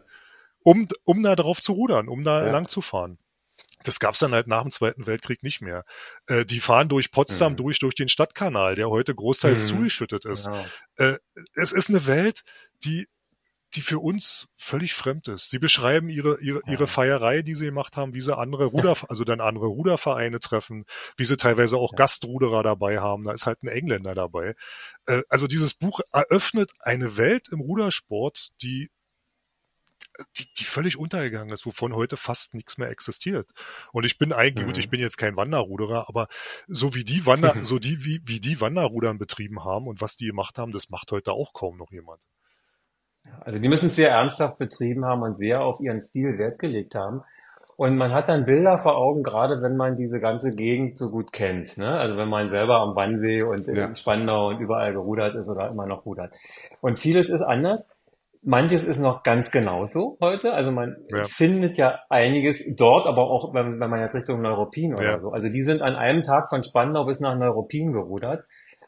[0.62, 2.50] um, um da drauf zu rudern, um da ja.
[2.50, 3.18] lang zu fahren.
[3.84, 5.84] Das gab's dann halt nach dem Zweiten Weltkrieg nicht mehr.
[6.26, 7.56] Äh, die fahren durch Potsdam mhm.
[7.56, 9.68] durch, durch den Stadtkanal, der heute großteils mhm.
[9.68, 10.46] zugeschüttet ist.
[10.46, 10.64] Ja.
[10.96, 11.18] Äh,
[11.54, 12.42] es ist eine Welt,
[12.84, 13.06] die
[13.76, 15.50] die für uns völlig fremd ist.
[15.50, 16.86] Sie beschreiben ihre, ihre, ihre ja.
[16.86, 20.86] Feierei, die sie gemacht haben, wie sie andere Ruder, also dann andere Rudervereine treffen,
[21.16, 21.98] wie sie teilweise auch ja.
[21.98, 23.24] Gastruderer dabei haben.
[23.24, 24.54] Da ist halt ein Engländer dabei.
[25.06, 28.90] Äh, also dieses Buch eröffnet eine Welt im Rudersport, die
[30.38, 33.50] die, die völlig untergegangen ist, wovon heute fast nichts mehr existiert.
[33.92, 34.68] Und ich bin eigentlich, mhm.
[34.68, 36.28] gut, ich bin jetzt kein Wanderruderer, aber
[36.66, 40.26] so wie die Wander, so die, wie, wie die Wanderrudern betrieben haben und was die
[40.26, 42.22] gemacht haben, das macht heute auch kaum noch jemand.
[43.40, 46.94] Also die müssen es sehr ernsthaft betrieben haben und sehr auf ihren Stil Wert gelegt
[46.94, 47.22] haben.
[47.76, 51.30] Und man hat dann Bilder vor Augen, gerade wenn man diese ganze Gegend so gut
[51.32, 51.76] kennt.
[51.76, 51.88] Ne?
[51.88, 53.94] Also wenn man selber am Wannsee und in ja.
[53.94, 56.34] Spandau und überall gerudert ist oder immer noch rudert.
[56.80, 57.92] Und vieles ist anders.
[58.42, 60.54] Manches ist noch ganz genauso heute.
[60.54, 61.24] Also man ja.
[61.24, 65.18] findet ja einiges dort, aber auch wenn, wenn man jetzt Richtung Neuruppin oder ja.
[65.18, 65.30] so.
[65.30, 68.44] Also die sind an einem Tag von Spandau bis nach Neuruppin gerudert.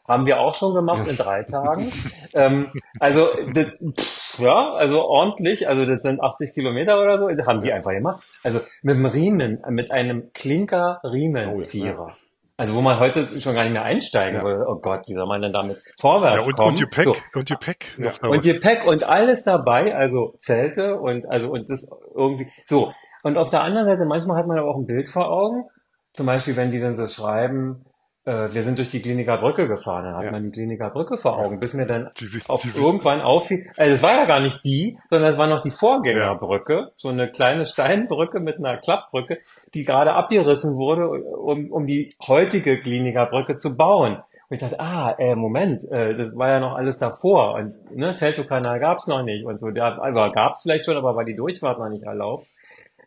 [0.09, 1.91] Haben wir auch schon gemacht in drei Tagen.
[2.33, 5.69] ähm, also das, pff, ja, also ordentlich.
[5.69, 7.27] Also das sind 80 Kilometer oder so.
[7.29, 8.23] Das haben die einfach gemacht.
[8.43, 12.07] Also mit einem Riemen, mit einem Klinker-Riemen-Vierer.
[12.09, 14.43] Oh, also wo man heute schon gar nicht mehr einsteigen ja.
[14.43, 14.65] will.
[14.67, 16.69] Oh Gott, wie soll man denn damit vorwärts ja, und, kommen?
[16.69, 17.15] Und Gepäck, so.
[17.35, 17.95] und Gepäck.
[17.97, 18.11] Ja.
[18.27, 22.91] Und Gepäck und alles dabei, also Zelte und also und das irgendwie so.
[23.23, 25.69] Und auf der anderen Seite, manchmal hat man aber auch ein Bild vor Augen.
[26.11, 27.85] Zum Beispiel, wenn die dann so schreiben,
[28.29, 30.31] wir sind durch die Kliniker Brücke gefahren, dann hat ja.
[30.31, 33.67] man die Kliniker Brücke vor Augen, bis mir dann die, die, auf die, irgendwann auffiel,
[33.77, 36.89] also es war ja gar nicht die, sondern es war noch die Vorgängerbrücke, ja.
[36.97, 39.39] so eine kleine Steinbrücke mit einer Klappbrücke,
[39.73, 44.21] die gerade abgerissen wurde, um, um die heutige Kliniker Brücke zu bauen.
[44.49, 47.53] Und ich dachte, ah, äh, Moment, äh, das war ja noch alles davor.
[47.53, 49.69] Und ne, Teltow-Kanal gab's noch nicht und so.
[49.69, 52.47] Der also, gab's vielleicht schon, aber war die Durchfahrt noch nicht erlaubt.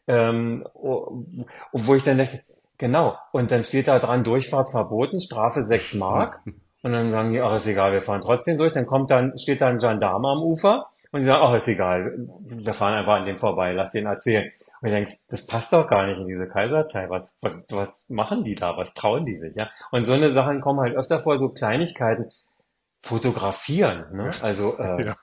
[0.07, 2.43] Ähm, wo ich dann dachte,
[2.83, 3.17] Genau.
[3.31, 6.43] Und dann steht da dran, Durchfahrt verboten, Strafe 6 Mark.
[6.83, 8.73] Und dann sagen die, ach, ist egal, wir fahren trotzdem durch.
[8.73, 12.27] Dann kommt dann, steht da ein Gendarm am Ufer und die sagen, ach, ist egal,
[12.41, 14.51] wir fahren einfach an dem vorbei, lass den erzählen.
[14.81, 17.09] Und du denkst, das passt doch gar nicht in diese Kaiserzeit.
[17.09, 18.77] Was, was, was machen die da?
[18.77, 19.55] Was trauen die sich?
[19.55, 19.71] Ja?
[19.93, 22.31] Und so eine Sachen kommen halt öfter vor, so Kleinigkeiten.
[23.01, 24.33] Fotografieren, ne?
[24.43, 25.15] Also äh, ja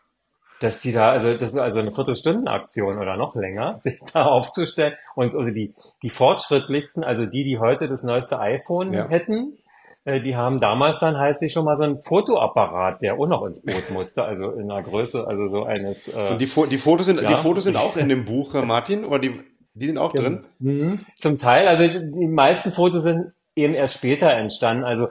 [0.59, 4.93] dass die da, also das ist also eine Viertelstundenaktion oder noch länger, sich da aufzustellen
[5.15, 9.07] und also die, die fortschrittlichsten, also die, die heute das neueste iPhone ja.
[9.07, 9.57] hätten,
[10.05, 13.45] äh, die haben damals dann halt sich schon mal so einen Fotoapparat, der auch noch
[13.45, 16.07] ins Boot musste, also in einer Größe, also so eines.
[16.07, 17.27] Äh, und die, Fo die Fotos sind, ja.
[17.27, 19.41] die Fotos sind auch in dem Buch, Martin, oder die,
[19.73, 20.45] die sind auch drin?
[20.59, 20.99] Mhm.
[21.15, 24.83] Zum Teil, also die meisten Fotos sind eben erst später entstanden.
[24.83, 25.07] Also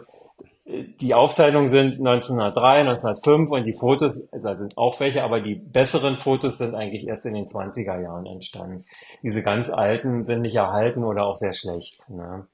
[0.68, 6.18] die Aufzeichnungen sind 1903, 1905 und die Fotos, da sind auch welche, aber die besseren
[6.18, 8.84] Fotos sind eigentlich erst in den 20er Jahren entstanden.
[9.22, 12.08] Diese ganz alten sind nicht erhalten oder auch sehr schlecht.
[12.10, 12.46] Ne?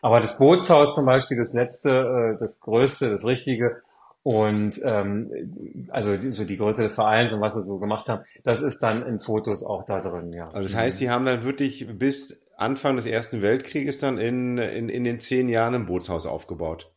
[0.00, 3.82] Aber das Bootshaus zum Beispiel, das letzte, äh, das größte, das richtige
[4.24, 8.60] und ähm, also so die Größe des Vereins und was sie so gemacht haben, das
[8.60, 10.46] ist dann in Fotos auch da drin, ja.
[10.48, 14.88] Also das heißt, sie haben dann wirklich bis Anfang des Ersten Weltkrieges dann in, in,
[14.88, 16.92] in den zehn Jahren ein Bootshaus aufgebaut.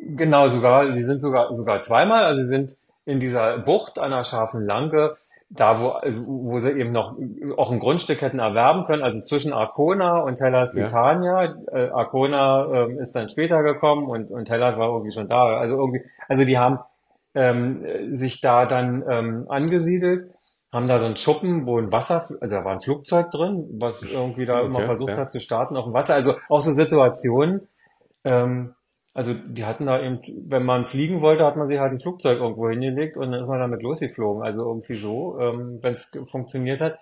[0.00, 4.22] Genau, sogar, sie sind sogar, sogar zweimal, also sie sind in dieser Bucht an der
[4.22, 5.16] scharfen Lanke,
[5.50, 7.16] da wo, also, wo sie eben noch
[7.56, 10.86] auch ein Grundstück hätten erwerben können, also zwischen Arcona und Hellas ja.
[10.86, 11.56] Titania.
[11.72, 15.56] Äh, Arcona äh, ist dann später gekommen und, und Hellas war irgendwie schon da.
[15.58, 16.80] Also irgendwie, also die haben
[17.34, 17.78] ähm,
[18.14, 20.30] sich da dann ähm, angesiedelt,
[20.70, 24.02] haben da so einen Schuppen, wo ein Wasser, also da war ein Flugzeug drin, was
[24.02, 25.16] irgendwie da okay, immer versucht ja.
[25.16, 26.14] hat zu starten auf dem Wasser.
[26.14, 27.68] Also auch so Situationen,
[28.24, 28.74] ähm,
[29.14, 32.38] also die hatten da eben, wenn man fliegen wollte, hat man sich halt ein Flugzeug
[32.38, 34.42] irgendwo hingelegt und dann ist man damit losgeflogen.
[34.42, 36.98] Also irgendwie so, ähm, wenn es funktioniert hat.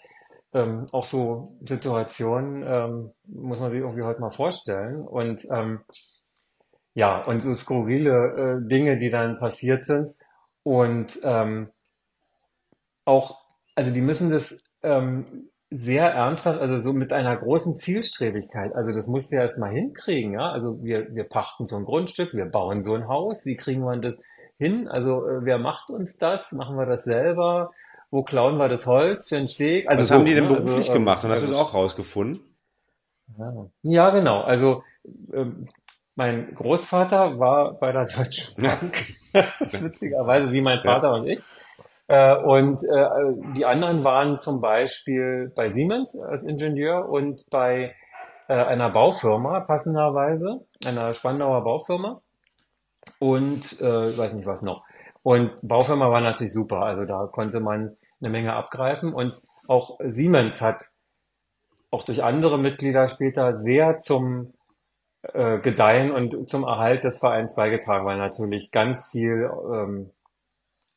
[0.54, 5.06] Ähm, auch so Situationen ähm, muss man sich irgendwie heute mal vorstellen.
[5.06, 5.80] Und ähm,
[6.94, 10.12] ja, und so skurrile äh, Dinge, die dann passiert sind.
[10.62, 11.70] Und ähm,
[13.04, 13.38] auch,
[13.74, 18.74] also die müssen das ähm, sehr ernsthaft, also so mit einer großen Zielstrebigkeit.
[18.74, 20.50] Also das musst du ja erstmal hinkriegen, ja.
[20.50, 23.96] Also wir, wir pachten so ein Grundstück, wir bauen so ein Haus, wie kriegen wir
[23.96, 24.18] das
[24.58, 24.88] hin?
[24.88, 26.52] Also äh, wer macht uns das?
[26.52, 27.72] Machen wir das selber?
[28.10, 29.88] Wo klauen wir das Holz für einen Steg?
[29.88, 30.54] Also Was haben die denn ne?
[30.54, 31.24] beruflich also, gemacht?
[31.24, 32.40] Und hast du das auch rausgefunden?
[33.36, 34.42] Ja, ja genau.
[34.42, 34.84] Also
[35.32, 35.66] ähm,
[36.14, 39.14] mein Großvater war bei der Deutschen Bank.
[39.32, 41.14] das ist witzigerweise wie mein Vater ja.
[41.14, 41.40] und ich.
[42.08, 47.94] Äh, und äh, die anderen waren zum Beispiel bei Siemens als Ingenieur und bei
[48.48, 52.22] äh, einer Baufirma, passenderweise, einer Spandauer Baufirma.
[53.18, 54.84] Und äh, ich weiß nicht was noch.
[55.22, 56.82] Und Baufirma war natürlich super.
[56.82, 59.12] Also da konnte man eine Menge abgreifen.
[59.12, 60.86] Und auch Siemens hat
[61.90, 64.52] auch durch andere Mitglieder später sehr zum
[65.22, 70.10] äh, Gedeihen und zum Erhalt des Vereins beigetragen, weil natürlich ganz viel, ähm,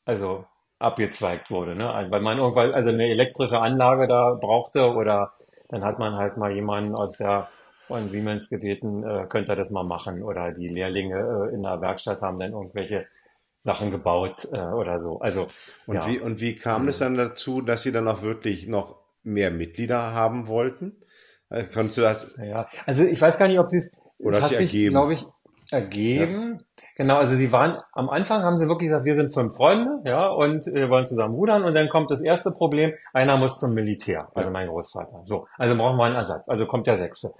[0.05, 0.45] also
[0.79, 1.75] abgezweigt wurde.
[1.75, 1.91] Ne?
[1.91, 5.33] Also, weil man irgendwann also eine elektrische Anlage da brauchte oder
[5.69, 7.49] dann hat man halt mal jemanden aus der
[7.87, 11.81] von Siemens gebeten, äh, könnte er das mal machen oder die Lehrlinge äh, in der
[11.81, 13.07] Werkstatt haben dann irgendwelche
[13.63, 15.19] Sachen gebaut äh, oder so.
[15.19, 15.47] Also
[15.87, 16.07] und ja.
[16.07, 20.13] wie und wie kam es dann dazu, dass sie dann auch wirklich noch mehr Mitglieder
[20.13, 21.01] haben wollten?
[21.49, 22.33] Äh, kannst du das?
[22.37, 24.93] Ja, also ich weiß gar nicht, ob sie es oder hat sich ergeben?
[24.93, 25.25] Glaube ich
[25.71, 26.59] ergeben.
[26.59, 26.65] Ja.
[26.99, 30.27] Genau, also sie waren, am Anfang haben sie wirklich gesagt, wir sind fünf Freunde, ja,
[30.27, 34.27] und wir wollen zusammen rudern und dann kommt das erste Problem, einer muss zum Militär,
[34.35, 35.21] also mein Großvater.
[35.23, 37.31] So, also brauchen wir einen Ersatz, also kommt der sechste.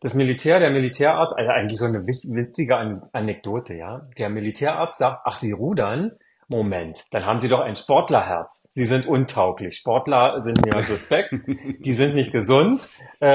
[0.00, 2.76] Das Militär, der Militärarzt, also eigentlich so eine witzige
[3.12, 4.02] Anekdote, ja.
[4.16, 6.12] Der Militärarzt sagt, ach, Sie rudern,
[6.50, 8.66] Moment, dann haben Sie doch ein Sportlerherz.
[8.70, 9.76] Sie sind untauglich.
[9.76, 12.88] Sportler sind mir suspekt, die sind nicht gesund,
[13.22, 13.28] äh,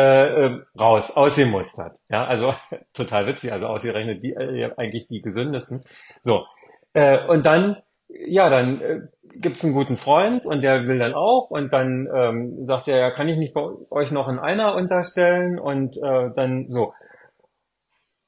[0.47, 1.97] äh, raus, ausgemustert.
[2.09, 2.53] Ja, also
[2.93, 5.81] total witzig, also ausgerechnet die äh, eigentlich die gesündesten.
[6.23, 6.45] So,
[6.91, 7.77] äh, und dann,
[8.09, 8.99] ja, dann äh,
[9.35, 13.11] gibt's einen guten Freund und der will dann auch und dann ähm, sagt er, ja,
[13.11, 16.93] kann ich nicht bei euch noch in einer unterstellen und äh, dann so.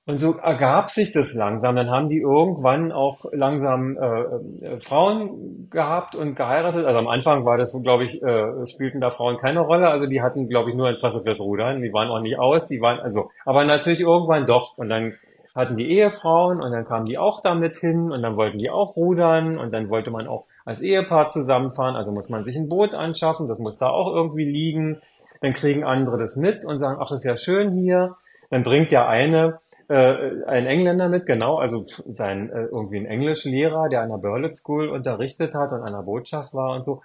[0.07, 1.75] Und so ergab sich das langsam.
[1.75, 4.21] Dann haben die irgendwann auch langsam äh,
[4.65, 6.85] äh, Frauen gehabt und geheiratet.
[6.85, 9.89] Also am Anfang war das so, glaube ich, äh, spielten da Frauen keine Rolle.
[9.89, 11.81] Also die hatten, glaube ich, nur Interesse fürs Rudern.
[11.81, 12.69] Die waren auch nicht aus.
[12.69, 14.77] Die waren also, aber natürlich irgendwann doch.
[14.77, 15.15] Und dann
[15.53, 18.95] hatten die Ehefrauen und dann kamen die auch damit hin und dann wollten die auch
[18.95, 21.97] rudern und dann wollte man auch als Ehepaar zusammenfahren.
[21.97, 23.49] Also muss man sich ein Boot anschaffen.
[23.49, 25.01] Das muss da auch irgendwie liegen.
[25.41, 28.15] Dann kriegen andere das mit und sagen, ach, ist ja schön hier.
[28.49, 29.57] Dann bringt der eine
[29.89, 34.55] äh, ein Engländer mit, genau, also sein äh, irgendwie ein Englischlehrer, der an der Burlet
[34.55, 37.01] School unterrichtet hat und an der Botschaft war und so.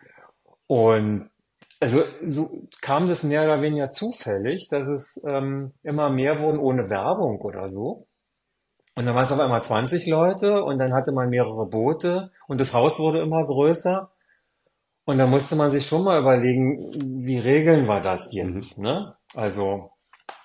[0.67, 1.31] Und
[1.81, 6.89] also so kam das mehr oder weniger zufällig, dass es ähm, immer mehr wurden ohne
[6.89, 8.07] Werbung oder so.
[8.95, 12.61] Und dann waren es auf einmal 20 Leute und dann hatte man mehrere Boote und
[12.61, 14.11] das Haus wurde immer größer.
[15.05, 16.93] Und da musste man sich schon mal überlegen,
[17.27, 18.85] wie regeln wir das jetzt, mhm.
[18.85, 19.17] ne?
[19.35, 19.91] Also,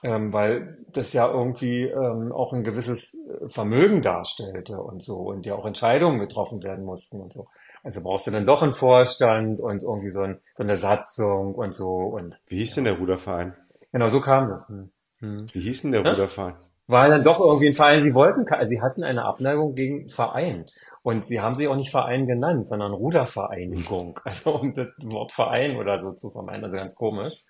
[0.03, 5.45] ähm, weil das ja irgendwie ähm, auch ein gewisses äh, Vermögen darstellte und so und
[5.45, 7.45] ja auch Entscheidungen getroffen werden mussten und so.
[7.83, 11.73] Also brauchst du dann doch einen Vorstand und irgendwie so, ein, so eine Satzung und
[11.73, 12.39] so und.
[12.47, 13.53] Wie hieß denn der Ruderverein?
[13.91, 14.67] Genau, so kam das.
[14.67, 14.89] Hm.
[15.19, 15.47] Hm.
[15.51, 16.11] Wie hieß denn der ja?
[16.11, 16.55] Ruderverein?
[16.87, 20.65] War dann doch irgendwie ein Verein, sie wollten, sie hatten eine Abneigung gegen Verein.
[21.03, 24.19] Und sie haben sich auch nicht Verein genannt, sondern Rudervereinigung.
[24.25, 27.43] Also um das Wort Verein oder so zu vermeiden, also ganz komisch.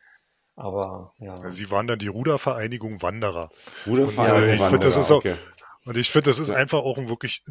[0.57, 1.51] Aber ja.
[1.51, 3.49] Sie waren dann die Rudervereinigung Wanderer.
[3.85, 5.35] Rudervereinigung und, äh, ich Wanderer, das ist auch, okay.
[5.85, 6.55] Und ich finde, das ist ja.
[6.55, 7.43] einfach auch ein wirklich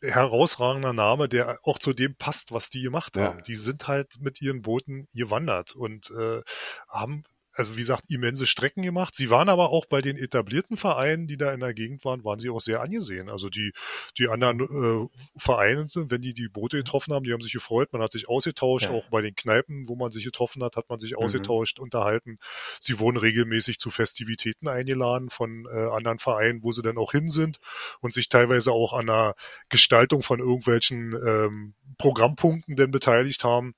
[0.00, 3.42] herausragender Name, der auch zu dem passt, was die gemacht haben.
[3.42, 6.40] Die sind halt mit ihren Booten gewandert und äh,
[6.88, 7.24] haben
[7.56, 9.14] also wie gesagt, immense Strecken gemacht.
[9.14, 12.38] Sie waren aber auch bei den etablierten Vereinen, die da in der Gegend waren, waren
[12.38, 13.30] sie auch sehr angesehen.
[13.30, 13.72] Also die,
[14.18, 18.02] die anderen äh, Vereine, wenn die die Boote getroffen haben, die haben sich gefreut, man
[18.02, 18.90] hat sich ausgetauscht, ja.
[18.90, 21.18] auch bei den Kneipen, wo man sich getroffen hat, hat man sich mhm.
[21.18, 22.36] ausgetauscht, unterhalten.
[22.80, 27.30] Sie wurden regelmäßig zu Festivitäten eingeladen von äh, anderen Vereinen, wo sie dann auch hin
[27.30, 27.58] sind
[28.00, 29.34] und sich teilweise auch an der
[29.70, 33.74] Gestaltung von irgendwelchen ähm, Programmpunkten denn beteiligt haben.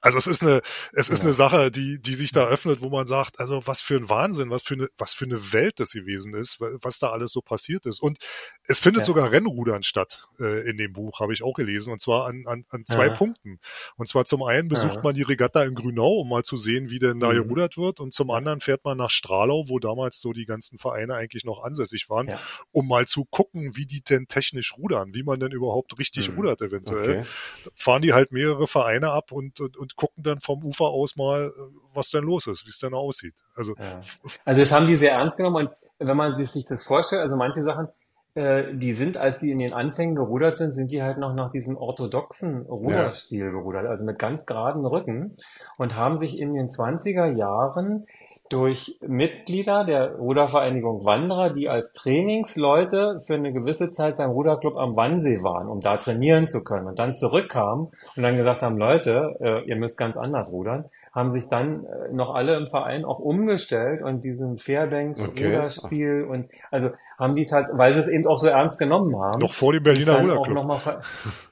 [0.00, 1.24] Also es ist eine, es ist ja.
[1.24, 4.50] eine Sache, die, die sich da öffnet, wo man sagt, also was für ein Wahnsinn,
[4.50, 7.86] was für eine, was für eine Welt das gewesen ist, was da alles so passiert
[7.86, 8.00] ist.
[8.00, 8.18] Und
[8.64, 9.06] es findet ja.
[9.06, 12.64] sogar Rennrudern statt äh, in dem Buch, habe ich auch gelesen, und zwar an, an,
[12.70, 13.14] an zwei ja.
[13.14, 13.60] Punkten.
[13.96, 16.98] Und zwar zum einen besucht man die Regatta in Grünau, um mal zu sehen, wie
[16.98, 17.42] denn da mhm.
[17.42, 21.14] gerudert wird, und zum anderen fährt man nach Stralau, wo damals so die ganzen Vereine
[21.14, 22.30] eigentlich noch ansässig waren,
[22.72, 26.36] um mal zu gucken, wie die denn technisch rudern, wie man denn überhaupt richtig mhm.
[26.36, 27.20] rudert eventuell.
[27.20, 27.70] Okay.
[27.74, 31.16] Fahren die halt mehrere Vereine ab und, und, und und gucken dann vom Ufer aus
[31.16, 31.60] mal, äh,
[31.94, 33.34] was denn los ist, wie es denn aussieht.
[33.54, 34.00] Also, ja.
[34.44, 37.62] also das haben die sehr ernst genommen und wenn man sich das vorstellt, also manche
[37.62, 37.88] Sachen,
[38.34, 41.50] äh, die sind, als sie in den Anfängen gerudert sind, sind die halt noch nach
[41.50, 43.50] diesem orthodoxen Ruderstil ja.
[43.50, 45.36] gerudert, also mit ganz geraden Rücken
[45.78, 48.06] und haben sich in den 20er Jahren
[48.50, 54.96] durch Mitglieder der Rudervereinigung Wanderer, die als Trainingsleute für eine gewisse Zeit beim Ruderclub am
[54.96, 59.36] Wannsee waren, um da trainieren zu können und dann zurückkamen und dann gesagt haben, Leute,
[59.40, 63.20] äh, ihr müsst ganz anders rudern, haben sich dann äh, noch alle im Verein auch
[63.20, 65.46] umgestellt und diesen Fairbanks okay.
[65.46, 69.40] Ruderspiel und also haben die tatsächlich, weil sie es eben auch so ernst genommen haben.
[69.40, 70.58] Noch vor dem Berliner Ruderclub.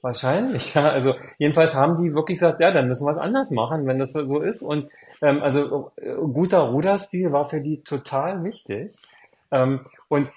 [0.00, 0.88] Wahrscheinlich, ja.
[0.88, 4.12] Also jedenfalls haben die wirklich gesagt, ja, dann müssen wir es anders machen, wenn das
[4.12, 4.62] so ist.
[4.62, 4.90] Und
[5.22, 8.96] ähm, also äh, guter Ruderstil war für die total wichtig.
[9.50, 10.30] Ähm, und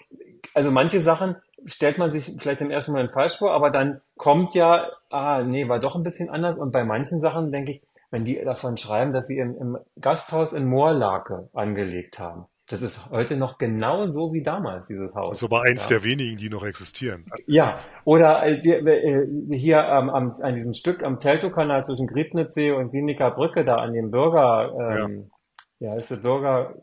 [0.54, 4.56] also manche Sachen stellt man sich vielleicht im ersten Moment falsch vor, aber dann kommt
[4.56, 6.58] ja, ah, nee, war doch ein bisschen anders.
[6.58, 10.54] Und bei manchen Sachen denke ich, wenn die davon schreiben, dass sie im, im Gasthaus
[10.54, 12.46] in Moorlake angelegt haben.
[12.72, 15.32] Das ist heute noch genau so wie damals, dieses Haus.
[15.32, 15.98] Das ist aber eins ja.
[15.98, 17.26] der wenigen, die noch existieren.
[17.46, 22.94] Ja, oder äh, äh hier ähm, am, an diesem Stück am Teltow-Kanal zwischen Griebnitzsee und
[22.94, 25.32] Wienecker Brücke, da an dem Bürger, ähm,
[25.80, 25.90] ja.
[25.90, 26.76] ja, ist der Bürger,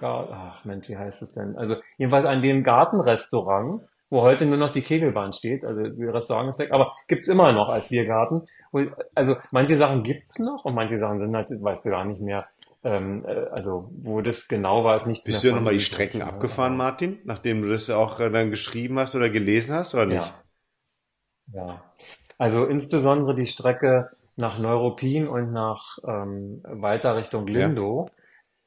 [0.00, 1.56] ach Mensch, wie heißt es denn?
[1.56, 6.50] Also jedenfalls an dem Gartenrestaurant, wo heute nur noch die Kegelbahn steht, also die Restaurant
[6.50, 8.42] ist weg, aber gibt's immer noch als Biergarten.
[9.14, 12.46] Also manche Sachen gibt's noch und manche Sachen sind halt, weißt du gar nicht mehr.
[12.84, 16.22] Ähm, äh, also wo das genau war, ist nichts Bist du ja nochmal die Strecken
[16.22, 20.34] abgefahren, Martin, nachdem du das auch äh, dann geschrieben hast oder gelesen hast, oder nicht?
[21.52, 21.66] Ja.
[21.66, 21.84] ja.
[22.38, 28.14] Also insbesondere die Strecke nach Neuruppin und nach ähm, weiter Richtung Lindo ja.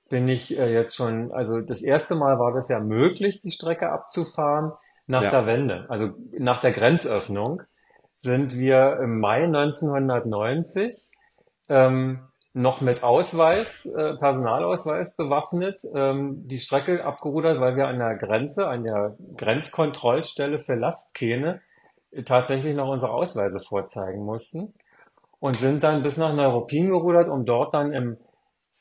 [0.10, 3.90] bin ich äh, jetzt schon, also das erste Mal war das ja möglich, die Strecke
[3.90, 4.72] abzufahren
[5.08, 5.32] nach ja.
[5.32, 7.64] der Wende, also nach der Grenzöffnung
[8.22, 11.12] sind wir im Mai 1990
[11.70, 12.22] ähm,
[12.56, 18.66] noch mit Ausweis, äh, Personalausweis bewaffnet, ähm, die Strecke abgerudert, weil wir an der Grenze,
[18.68, 21.62] an der Grenzkontrollstelle für Lastkähne
[22.12, 24.74] äh, tatsächlich noch unsere Ausweise vorzeigen mussten
[25.40, 28.18] und sind dann bis nach Neuruppin gerudert, um dort dann im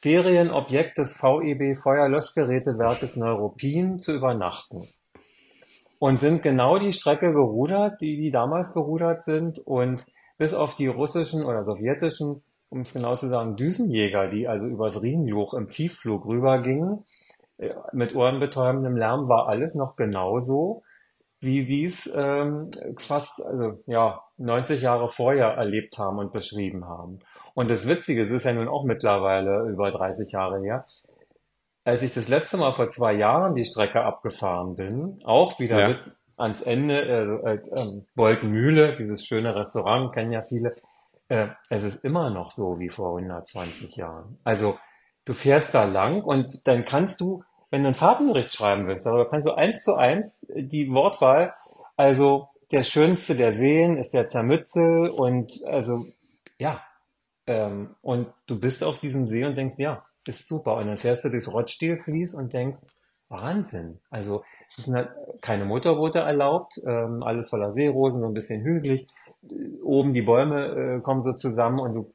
[0.00, 4.86] Ferienobjekt des VEB Feuerlöschgerätewerkes Neuruppin zu übernachten.
[5.98, 10.06] Und sind genau die Strecke gerudert, die die damals gerudert sind und
[10.38, 12.42] bis auf die russischen oder sowjetischen
[12.74, 17.04] um es genau zu sagen, Düsenjäger, die also übers Riesenjoch im Tiefflug rübergingen,
[17.58, 20.82] äh, mit ohrenbetäubendem Lärm war alles noch genauso,
[21.40, 27.20] wie sie es ähm, fast also ja 90 Jahre vorher erlebt haben und beschrieben haben.
[27.54, 30.84] Und das Witzige, es ist ja nun auch mittlerweile über 30 Jahre her,
[31.84, 35.88] als ich das letzte Mal vor zwei Jahren die Strecke abgefahren bin, auch wieder ja.
[35.88, 40.74] bis ans Ende, äh, äh, äh, Bolkenmühle, dieses schöne Restaurant, kennen ja viele,
[41.28, 44.38] äh, es ist immer noch so wie vor 120 Jahren.
[44.44, 44.78] Also
[45.24, 49.28] du fährst da lang und dann kannst du, wenn du einen Fahrtenbericht schreiben willst, darüber
[49.28, 51.54] kannst du eins zu eins die Wortwahl,
[51.96, 56.04] also der schönste der Seen ist der Zermützel und also
[56.58, 56.82] ja,
[57.46, 60.76] ähm, und du bist auf diesem See und denkst, ja, ist super.
[60.76, 62.78] Und dann fährst du durchs Rottstielflies und denkst,
[63.28, 64.00] Wahnsinn.
[64.10, 65.10] Also es sind halt
[65.40, 69.06] keine Motorboote erlaubt, ähm, alles voller Seerosen, so ein bisschen hügelig.
[69.82, 72.10] Oben die Bäume äh, kommen so zusammen und du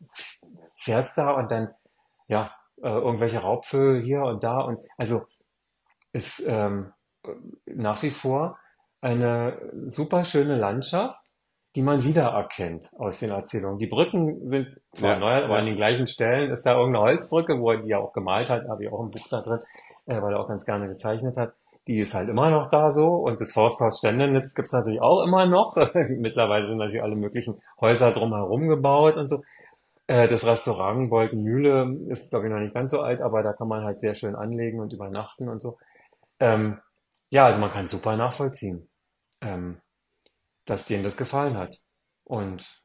[0.77, 1.73] fährst da und dann,
[2.27, 5.23] ja, äh, irgendwelche Raubvögel hier und da und also
[6.13, 6.93] ist ähm,
[7.65, 8.57] nach wie vor
[9.01, 11.19] eine super schöne Landschaft,
[11.79, 13.79] die man wiedererkennt aus den Erzählungen.
[13.79, 15.59] Die Brücken sind zwar ja, neu, aber ja.
[15.59, 18.67] an den gleichen Stellen ist da irgendeine Holzbrücke, wo er die ja auch gemalt hat,
[18.67, 19.59] habe ich auch ein Buch da drin,
[20.05, 21.53] äh, weil er auch ganz gerne gezeichnet hat.
[21.87, 25.45] Die ist halt immer noch da so und das Forsthaus Ständenitz gibt's natürlich auch immer
[25.45, 25.77] noch.
[26.09, 29.41] Mittlerweile sind natürlich alle möglichen Häuser drumherum gebaut und so.
[30.07, 33.69] Äh, das Restaurant Wolkenmühle ist, glaube ich, noch nicht ganz so alt, aber da kann
[33.69, 35.77] man halt sehr schön anlegen und übernachten und so.
[36.41, 36.81] Ähm,
[37.29, 38.89] ja, also man kann super nachvollziehen,
[39.39, 39.77] ähm,
[40.69, 41.77] dass denen das gefallen hat.
[42.23, 42.81] Und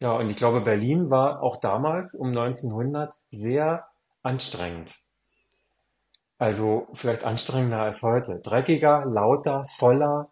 [0.00, 3.86] ja, und ich glaube, Berlin war auch damals um 1900 sehr
[4.22, 4.94] anstrengend.
[6.38, 8.40] Also vielleicht anstrengender als heute.
[8.40, 10.30] Dreckiger, lauter, voller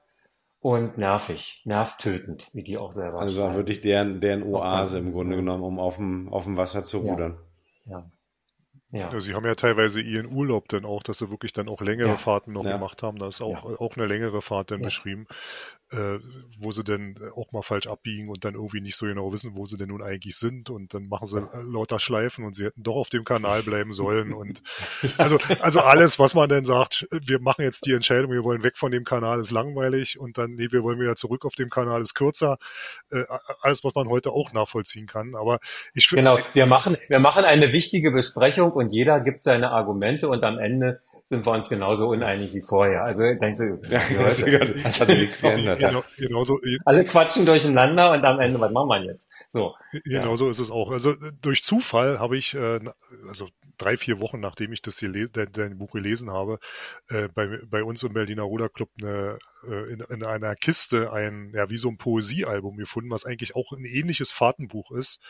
[0.61, 5.37] und nervig, nervtötend, wie die auch selber Also war wirklich deren, deren Oase im Grunde
[5.37, 7.39] genommen, um auf dem, auf dem Wasser zu rudern.
[7.85, 7.99] Ja.
[7.99, 8.11] ja.
[8.93, 9.11] Ja.
[9.13, 9.21] ja.
[9.21, 12.17] Sie haben ja teilweise ihren Urlaub dann auch, dass sie wirklich dann auch längere ja.
[12.17, 12.73] Fahrten noch ja.
[12.73, 13.19] gemacht haben.
[13.19, 15.27] Da ist auch, auch eine längere Fahrt dann beschrieben
[15.93, 16.19] äh,
[16.59, 19.67] wo sie denn auch mal falsch abbiegen und dann irgendwie nicht so genau wissen, wo
[19.67, 22.83] sie denn nun eigentlich sind und dann machen sie äh, lauter Schleifen und sie hätten
[22.83, 24.63] doch auf dem Kanal bleiben sollen und
[25.19, 28.79] also, also alles, was man denn sagt, wir machen jetzt die Entscheidung, wir wollen weg
[28.79, 32.01] von dem Kanal, ist langweilig und dann, nee, wir wollen wieder zurück auf dem Kanal,
[32.01, 32.59] ist kürzer,
[33.11, 33.25] äh,
[33.61, 35.59] alles, was man heute auch nachvollziehen kann, aber
[35.95, 36.23] ich finde...
[36.23, 40.59] Genau, wir machen, wir machen eine wichtige Besprechung und jeder gibt seine Argumente und am
[40.59, 41.01] Ende
[41.33, 43.05] sind wir uns genauso uneinig wie vorher.
[43.05, 44.45] Also denkst du, ja, das,
[44.83, 45.79] das hat nichts geändert.
[45.79, 49.31] Genau, genauso, Alle quatschen durcheinander und am Ende, was machen wir jetzt?
[49.49, 49.75] So.
[50.05, 50.51] Genauso ja.
[50.51, 50.91] ist es auch.
[50.91, 52.81] Also durch Zufall habe ich, äh,
[53.29, 56.59] also drei, vier Wochen, nachdem ich das hier dein, Buch gelesen habe,
[57.09, 59.39] äh, bei, bei uns im Berliner Ruderclub eine,
[59.69, 63.73] äh, in, in einer Kiste ein, ja, wie so ein Poesiealbum gefunden, was eigentlich auch
[63.73, 65.21] ein ähnliches Fahrtenbuch ist,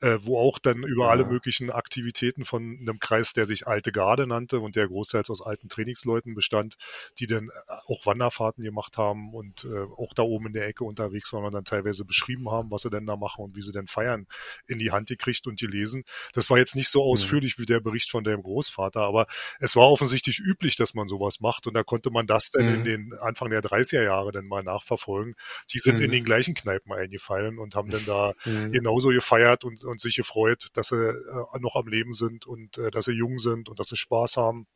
[0.00, 1.10] äh, wo auch dann über ja.
[1.10, 5.42] alle möglichen Aktivitäten von einem Kreis, der sich Alte Garde nannte und der großteils aus
[5.42, 6.76] alten Trainingsleuten bestand,
[7.18, 10.84] die dann äh, auch Wanderfahrten gemacht haben und äh, auch da oben in der Ecke
[10.84, 13.72] unterwegs waren und dann teilweise beschrieben haben, was sie denn da machen und wie sie
[13.72, 14.26] denn feiern,
[14.66, 16.04] in die Hand gekriegt und gelesen.
[16.32, 17.12] Das war jetzt nicht so mhm.
[17.12, 17.62] ausführlich mhm.
[17.62, 19.26] wie der Bericht von deinem Großvater, aber
[19.58, 22.74] es war offensichtlich üblich, dass man sowas macht und da konnte man das dann mhm.
[22.74, 25.34] in den Anfang der 30er Jahre dann mal nachverfolgen.
[25.72, 26.04] Die sind mhm.
[26.04, 28.72] in den gleichen Kneipen eingefallen und haben dann da mhm.
[28.72, 32.90] genauso gefeiert und, und sich gefreut, dass sie äh, noch am Leben sind und äh,
[32.90, 34.66] dass sie jung sind und dass sie Spaß haben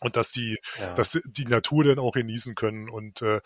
[0.00, 0.92] und dass die, ja.
[0.94, 2.88] dass die Natur dann auch genießen können.
[2.88, 3.40] Und äh,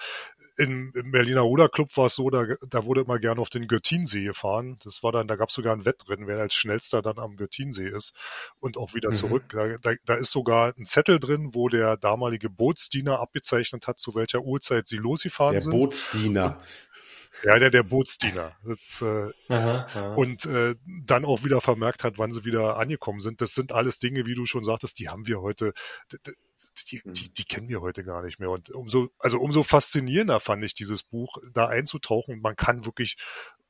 [0.57, 4.25] in, im Berliner Ruderclub war es so, da, da wurde immer gerne auf den Göttinsee
[4.25, 4.77] gefahren.
[4.83, 7.89] Das war dann, da gab es sogar ein Wettrennen, wer als schnellster dann am Göttinsee
[7.89, 8.13] ist
[8.59, 9.15] und auch wieder mhm.
[9.15, 9.45] zurück.
[9.51, 14.15] Da, da, da ist sogar ein Zettel drin, wo der damalige Bootsdiener abgezeichnet hat, zu
[14.17, 15.73] welcher Uhrzeit sie losgefahren der sind.
[15.73, 16.61] Der Bootsdiener.
[17.45, 18.57] Ja, der, der Bootsdiener.
[18.65, 20.15] Das, äh, aha, aha.
[20.15, 20.75] Und äh,
[21.05, 23.41] dann auch wieder vermerkt hat, wann sie wieder angekommen sind.
[23.41, 25.73] Das sind alles Dinge, wie du schon sagtest, die haben wir heute
[26.87, 27.35] die, die, mhm.
[27.35, 28.51] die kennen wir heute gar nicht mehr.
[28.51, 32.41] Und umso, also umso faszinierender fand ich dieses Buch, da einzutauchen.
[32.41, 33.17] Man kann wirklich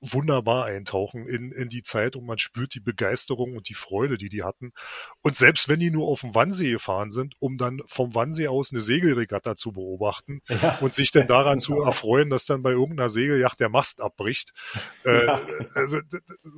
[0.00, 4.28] wunderbar eintauchen in, in die Zeit und man spürt die Begeisterung und die Freude, die
[4.28, 4.72] die hatten.
[5.22, 8.72] Und selbst wenn die nur auf dem Wannsee gefahren sind, um dann vom Wannsee aus
[8.72, 10.78] eine Segelregatta zu beobachten ja.
[10.80, 14.52] und sich dann daran zu erfreuen, dass dann bei irgendeiner Segelyacht der Mast abbricht.
[15.04, 15.38] Ja.
[15.38, 15.98] Äh, also,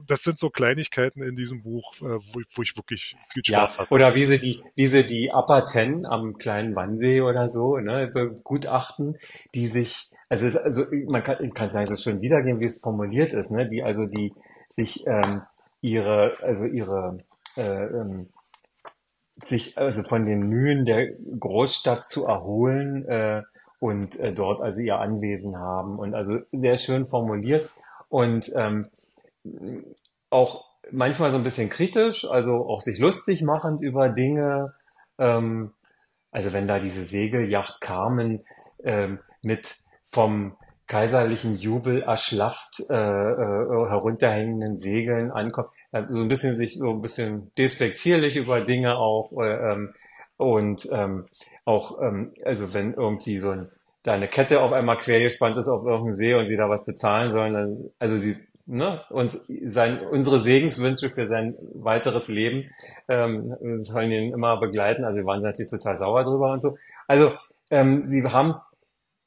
[0.06, 3.82] das sind so Kleinigkeiten in diesem Buch, äh, wo, wo ich wirklich viel Spaß ja.
[3.82, 3.94] hatte.
[3.94, 8.08] Oder wie sie die, wie sie die Upper Ten am kleinen Wannsee oder so, ne,
[8.08, 9.18] begutachten,
[9.54, 12.80] die sich also, es, also man kann, ich kann es so schön wiedergeben, wie es
[12.80, 13.68] formuliert ist, ne?
[13.68, 14.32] Die also die
[14.76, 15.42] sich ähm,
[15.80, 17.18] ihre, also ihre
[17.56, 18.28] äh, ähm,
[19.48, 23.42] sich also von den Mühen der Großstadt zu erholen äh,
[23.80, 27.68] und äh, dort also ihr Anwesen haben und also sehr schön formuliert
[28.08, 28.86] und ähm,
[30.30, 34.74] auch manchmal so ein bisschen kritisch, also auch sich lustig machend über Dinge.
[35.18, 35.72] Ähm,
[36.30, 38.44] also wenn da diese Segelyacht Carmen
[38.84, 39.79] ähm, mit
[40.10, 40.56] vom
[40.86, 45.68] kaiserlichen Jubel erschlafft äh, äh, herunterhängenden Segeln ankommt.
[45.92, 49.94] Also so ein bisschen sich so ein bisschen despektierlich über Dinge auch äh, ähm,
[50.36, 51.26] und ähm,
[51.64, 53.68] auch ähm, also wenn irgendwie so ein
[54.02, 56.84] da eine Kette auf einmal quer gespannt ist auf irgendeinem See und sie da was
[56.84, 58.36] bezahlen sollen, dann also sie
[58.66, 62.70] ne, uns sein, unsere Segenswünsche für sein weiteres Leben
[63.08, 65.04] ähm, sollen ihn immer begleiten.
[65.04, 66.76] Also wir waren natürlich total sauer drüber und so.
[67.06, 67.32] Also
[67.70, 68.54] ähm, sie haben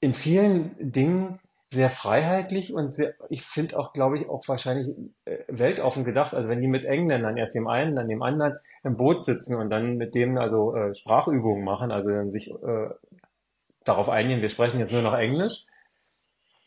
[0.03, 1.39] in vielen Dingen
[1.71, 4.89] sehr freiheitlich und sehr, ich finde auch, glaube ich, auch wahrscheinlich
[5.23, 6.33] äh, weltoffen gedacht.
[6.33, 9.69] Also wenn die mit Engländern erst dem einen, dann dem anderen im Boot sitzen und
[9.69, 12.89] dann mit dem also äh, Sprachübungen machen, also dann sich äh,
[13.85, 15.63] darauf einigen, wir sprechen jetzt nur noch Englisch,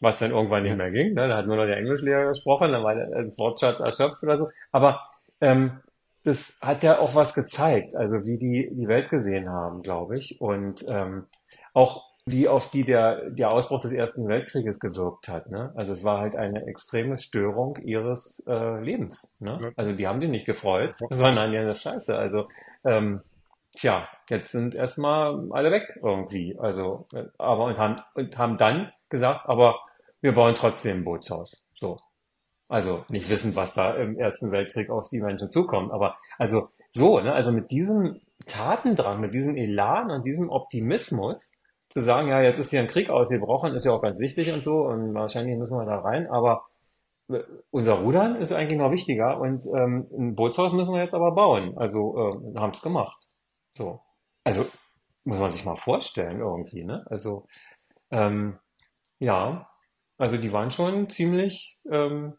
[0.00, 1.12] was dann irgendwann nicht mehr ging.
[1.12, 1.28] Ne?
[1.28, 4.48] Da hat nur noch der Englischlehrer gesprochen, dann war der Wortschatz erschöpft oder so.
[4.72, 5.02] Aber
[5.42, 5.82] ähm,
[6.24, 10.40] das hat ja auch was gezeigt, also wie die die Welt gesehen haben, glaube ich.
[10.40, 11.26] Und ähm,
[11.74, 15.48] auch wie auf die der, der Ausbruch des Ersten Weltkrieges gewirkt hat.
[15.48, 15.72] Ne?
[15.76, 19.36] Also es war halt eine extreme Störung ihres äh, Lebens.
[19.40, 19.72] Ne?
[19.76, 22.16] Also die haben die nicht gefreut, sondern ja eine Scheiße.
[22.16, 22.48] Also
[22.84, 23.22] ähm,
[23.76, 26.58] tja, jetzt sind erstmal alle weg irgendwie.
[26.58, 29.78] Also, äh, aber und haben, und haben dann gesagt, aber
[30.20, 31.64] wir bauen trotzdem ein Bootshaus.
[31.76, 31.96] So.
[32.68, 35.92] Also nicht wissend, was da im Ersten Weltkrieg auf die Menschen zukommt.
[35.92, 37.32] Aber also so, ne?
[37.32, 41.52] Also mit diesem Tatendrang, mit diesem Elan und diesem Optimismus
[41.96, 44.62] zu sagen, ja, jetzt ist hier ein Krieg ausgebrochen, ist ja auch ganz wichtig und
[44.62, 46.66] so und wahrscheinlich müssen wir da rein, aber
[47.30, 47.40] äh,
[47.70, 51.72] unser Rudern ist eigentlich noch wichtiger und ähm, ein Bootshaus müssen wir jetzt aber bauen.
[51.78, 53.16] Also äh, haben es gemacht.
[53.74, 54.00] So.
[54.44, 54.66] Also
[55.24, 57.04] muss man sich mal vorstellen irgendwie, ne?
[57.08, 57.46] Also
[58.10, 58.58] ähm,
[59.18, 59.66] ja,
[60.18, 62.34] Also die waren schon ziemlich ähm,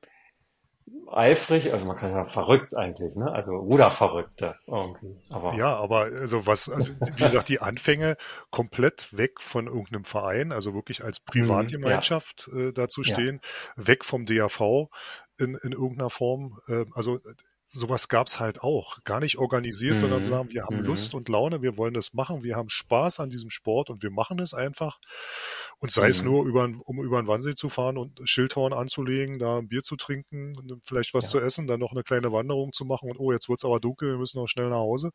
[1.11, 3.31] eifrig, also man kann ja verrückt eigentlich, ne?
[3.31, 5.17] Also Ruderverrückte irgendwie.
[5.29, 8.17] Aber ja, aber also was, also wie gesagt, die Anfänge
[8.51, 12.59] komplett weg von irgendeinem Verein, also wirklich als mhm, Privatgemeinschaft ja.
[12.59, 13.41] äh, dazu stehen,
[13.77, 13.87] ja.
[13.87, 14.89] weg vom DAV
[15.37, 16.59] in, in irgendeiner Form.
[16.67, 17.19] Äh, also
[17.69, 19.03] sowas gab's halt auch.
[19.03, 19.97] Gar nicht organisiert, mhm.
[19.97, 20.85] sondern zu sagen, wir haben mhm.
[20.85, 24.11] Lust und Laune, wir wollen das machen, wir haben Spaß an diesem Sport und wir
[24.11, 24.99] machen es einfach.
[25.79, 26.09] Und sei mhm.
[26.09, 29.83] es nur, über, um über den Wannsee zu fahren und Schildhorn anzulegen, da ein Bier
[29.83, 31.31] zu trinken, vielleicht was ja.
[31.31, 34.11] zu essen, dann noch eine kleine Wanderung zu machen und oh, jetzt wird's aber dunkel,
[34.11, 35.11] wir müssen noch schnell nach Hause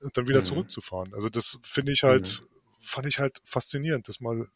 [0.00, 0.44] und dann wieder mhm.
[0.44, 1.14] zurückzufahren.
[1.14, 2.46] Also das finde ich halt, mhm.
[2.82, 4.46] fand ich halt faszinierend, das mal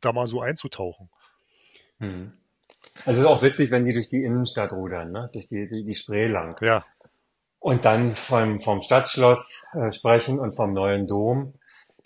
[0.00, 1.10] da mal so einzutauchen.
[1.98, 2.32] Mhm.
[3.04, 5.30] Also es ist auch witzig, wenn die durch die Innenstadt rudern, ne?
[5.32, 6.56] durch die, die, die Spree lang.
[6.60, 6.84] Ja.
[7.60, 11.54] Und dann vom, vom Stadtschloss äh, sprechen und vom neuen Dom,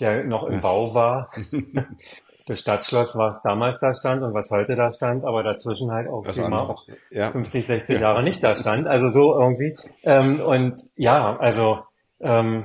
[0.01, 1.31] der noch im Bau war.
[2.47, 6.27] das Stadtschloss, was damals da stand und was heute da stand, aber dazwischen halt auch
[6.27, 7.31] immer auch ja.
[7.31, 8.01] 50, 60 ja.
[8.01, 8.87] Jahre nicht da stand.
[8.87, 9.77] Also so irgendwie.
[10.03, 11.81] Ähm, und ja, also
[12.21, 12.65] ähm,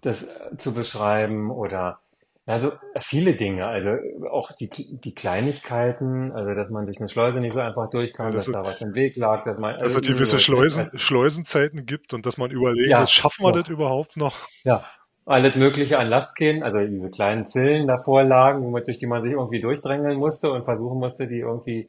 [0.00, 0.26] das
[0.58, 1.98] zu beschreiben oder
[2.46, 3.96] also viele Dinge, also
[4.30, 8.46] auch die, die Kleinigkeiten, also dass man durch eine Schleuse nicht so einfach durchkam, dass
[8.46, 9.78] da was im Weg lag, dass man...
[9.78, 13.62] Dass es gewisse Schleusen, Schleusenzeiten gibt und dass man überlegt, ja, schaffen wir ja.
[13.62, 14.36] das überhaupt noch?
[14.64, 14.84] Ja,
[15.24, 19.60] alles Mögliche an Lastkähnen, also diese kleinen Zillen davor lagen, durch die man sich irgendwie
[19.60, 21.88] durchdrängeln musste und versuchen musste, die irgendwie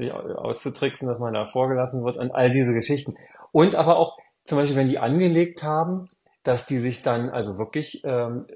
[0.00, 3.14] auszutricksen, dass man da vorgelassen wird und all diese Geschichten.
[3.52, 6.08] Und aber auch zum Beispiel, wenn die angelegt haben,
[6.42, 8.46] dass die sich dann also wirklich ähm,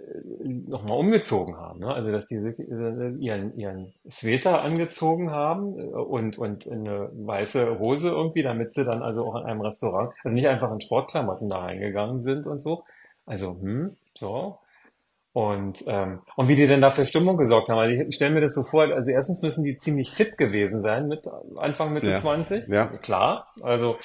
[0.44, 1.80] nochmal umgezogen haben.
[1.80, 1.94] Ne?
[1.94, 8.08] Also dass die äh, ihren, ihren Sweater angezogen haben äh, und, und eine weiße Hose
[8.08, 11.58] irgendwie, damit sie dann also auch in einem Restaurant, also nicht einfach in Sportklamotten da
[11.58, 12.82] reingegangen sind und so.
[13.24, 14.58] Also, hm, so.
[15.32, 17.78] Und, ähm, und wie die denn da für Stimmung gesorgt haben.
[17.78, 21.08] Also ich stelle mir das so vor, also erstens müssen die ziemlich fit gewesen sein
[21.08, 22.16] mit Anfang Mitte ja.
[22.16, 22.66] 20.
[22.68, 22.86] Ja.
[22.86, 23.52] Klar.
[23.60, 23.98] Also,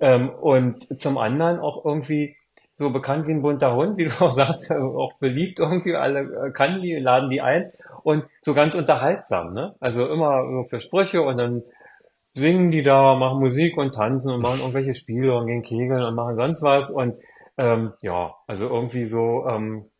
[0.00, 2.35] ähm, und zum anderen auch irgendwie
[2.76, 6.50] so bekannt wie ein bunter Hund, wie du auch sagst, auch beliebt irgendwie, alle äh,
[6.52, 7.70] kann die, laden die ein
[8.02, 9.74] und so ganz unterhaltsam, ne?
[9.80, 11.62] Also immer so für Sprüche und dann
[12.34, 16.14] singen die da, machen Musik und tanzen und machen irgendwelche Spiele und gehen kegeln und
[16.14, 17.16] machen sonst was und
[17.58, 19.90] ähm, ja, also irgendwie so, ähm,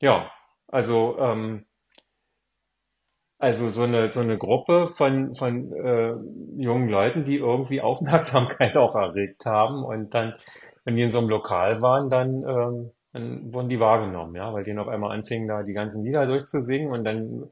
[0.00, 0.30] ja,
[0.68, 1.64] also ähm,
[3.38, 6.14] also so eine so eine Gruppe von von äh,
[6.56, 10.34] jungen Leuten, die irgendwie Aufmerksamkeit auch erregt haben und dann
[10.84, 14.64] wenn die in so einem Lokal waren, dann, ähm, dann wurden die wahrgenommen, ja, weil
[14.64, 17.50] denen auf einmal anfingen, da die ganzen Lieder durchzusingen und dann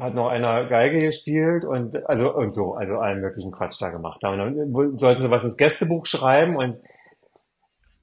[0.00, 4.22] hat noch einer Geige gespielt und also und so, also allen möglichen Quatsch da gemacht
[4.24, 4.38] haben.
[4.38, 6.78] Dann sollten sie was ins Gästebuch schreiben und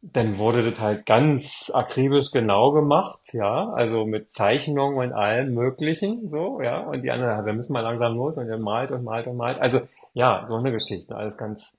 [0.02, 6.30] dann wurde das halt ganz akribisch genau gemacht, ja, also mit Zeichnungen und allem Möglichen,
[6.30, 9.28] so, ja, und die anderen, wir müssen mal langsam los und er malt und malt
[9.28, 9.60] und malt.
[9.60, 9.82] Also
[10.14, 11.78] ja, so eine Geschichte, alles ganz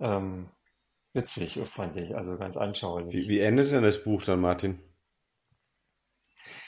[0.00, 0.46] ähm,
[1.12, 3.12] witzig, fand ich, also ganz anschaulich.
[3.12, 4.78] Wie, wie endet denn das Buch dann, Martin?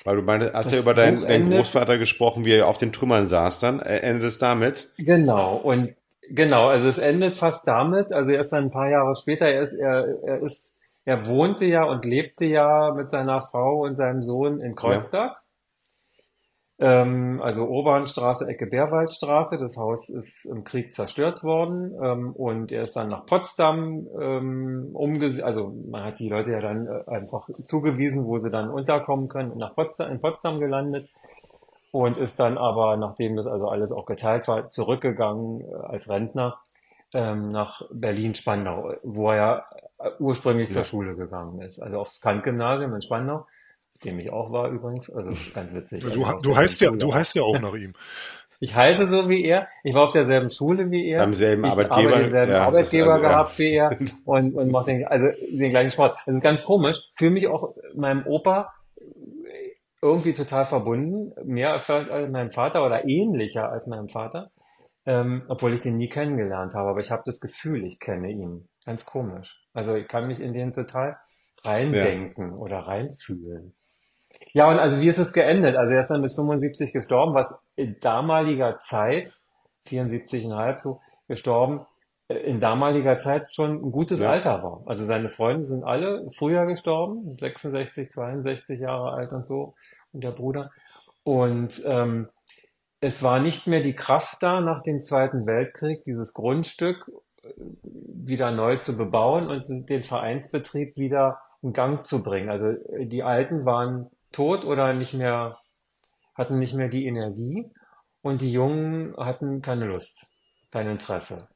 [0.05, 2.93] Weil du meinte, hast das ja über deinen, deinen Großvater gesprochen, wie er auf den
[2.93, 3.81] Trümmern saß dann.
[3.81, 4.91] Endet es damit?
[4.99, 5.95] Genau, und
[6.29, 10.23] genau, also es endet fast damit, also erst ein paar Jahre später, er ist, er,
[10.25, 14.75] er ist, er wohnte ja und lebte ja mit seiner Frau und seinem Sohn in
[14.75, 15.37] Kreuzberg.
[15.37, 15.52] Ja
[16.83, 19.57] ähm, also Urbanstraße, Ecke Bärwaldstraße.
[19.57, 24.91] Das Haus ist im Krieg zerstört worden ähm, und er ist dann nach Potsdam ähm,
[24.93, 29.29] umge also man hat die Leute ja dann äh, einfach zugewiesen, wo sie dann unterkommen
[29.29, 31.09] können, nach Potsdam, in Potsdam gelandet
[31.93, 36.59] und ist dann aber, nachdem das also alles auch geteilt war, zurückgegangen äh, als Rentner
[37.15, 39.65] ähm, nach Berlin-Spandau, wo er ja
[39.99, 40.77] äh, ursprünglich ja.
[40.77, 43.47] zur Schule gegangen ist, also aufs Kant-Gymnasium in Spandau
[44.05, 45.11] dem ich auch war übrigens.
[45.11, 46.03] Also ganz witzig.
[46.03, 47.93] Du, also du heißt ja, du heißt ja auch nach ihm.
[48.63, 49.67] Ich heiße so wie er.
[49.83, 51.19] Ich war auf derselben Schule wie er.
[51.19, 52.11] Beim selben Arbeitgeber.
[52.11, 53.59] Ich habe denselben ja, Arbeitgeber also, gehabt ja.
[53.59, 56.17] wie er und, und mache den, also den gleichen Sport.
[56.27, 56.97] Das ist ganz komisch.
[57.17, 58.73] Fühle mich auch meinem Opa
[60.01, 61.33] irgendwie total verbunden.
[61.45, 64.53] Mehr als meinem Vater oder ähnlicher als meinem Vater.
[65.07, 66.91] Ähm, obwohl ich den nie kennengelernt habe.
[66.91, 68.69] Aber ich habe das Gefühl, ich kenne ihn.
[68.87, 69.61] Ganz komisch.
[69.73, 71.17] Also ich kann mich in den total
[71.65, 72.57] reindenken ja.
[72.57, 73.75] oder reinfühlen.
[74.53, 75.77] Ja, und also wie ist es geendet?
[75.77, 79.31] Also er ist dann bis 75 gestorben, was in damaliger Zeit,
[79.87, 81.87] 74,5 so, gestorben,
[82.29, 84.31] äh, in damaliger Zeit schon ein gutes ja.
[84.31, 84.83] Alter war.
[84.87, 89.75] Also seine Freunde sind alle früher gestorben, 66, 62 Jahre alt und so,
[90.13, 90.71] und der Bruder.
[91.25, 92.29] Und ähm,
[93.01, 97.11] es war nicht mehr die Kraft da, nach dem Zweiten Weltkrieg dieses Grundstück
[97.43, 97.49] äh,
[97.95, 102.51] wieder neu zu bebauen und den Vereinsbetrieb wieder in Gang zu bringen.
[102.51, 105.59] Also äh, die Alten waren tot oder nicht mehr,
[106.35, 107.71] hatten nicht mehr die Energie.
[108.23, 110.31] und die Jungen hatten keine Lust,
[110.71, 111.49] kein Interesse.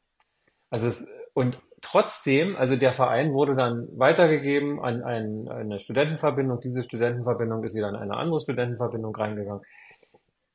[0.68, 6.60] Also es, und trotzdem, also der Verein wurde dann weitergegeben an ein, eine Studentenverbindung.
[6.60, 9.62] Diese Studentenverbindung ist wieder in eine andere Studentenverbindung reingegangen.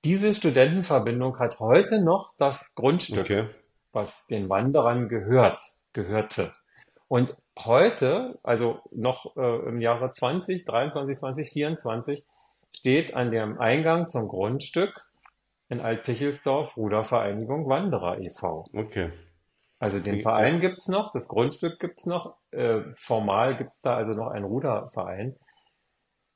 [0.04, 3.46] Diese Studentenverbindung hat heute noch das Grundstück, okay.
[3.94, 5.62] was den Wanderern gehört,
[5.94, 6.54] gehörte.
[7.12, 12.26] Und heute, also noch äh, im Jahre 20, 23, 20, 24,
[12.74, 15.12] steht an dem Eingang zum Grundstück
[15.68, 18.64] in Altpichelsdorf Rudervereinigung Wanderer e.V.
[18.74, 19.12] Okay.
[19.78, 22.38] Also den Verein gibt's noch, das Grundstück gibt's noch.
[22.52, 25.36] Äh, formal gibt's da also noch einen Ruderverein.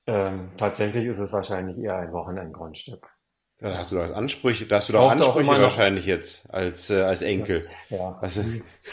[0.08, 3.15] Ähm, tatsächlich ist es wahrscheinlich eher ein Wochenendgrundstück.
[3.60, 7.22] Da hast du das Ansprüche, da hast du doch Ansprüche wahrscheinlich jetzt als, äh, als
[7.22, 7.66] Enkel.
[7.90, 8.18] Ja.
[8.22, 8.44] Also.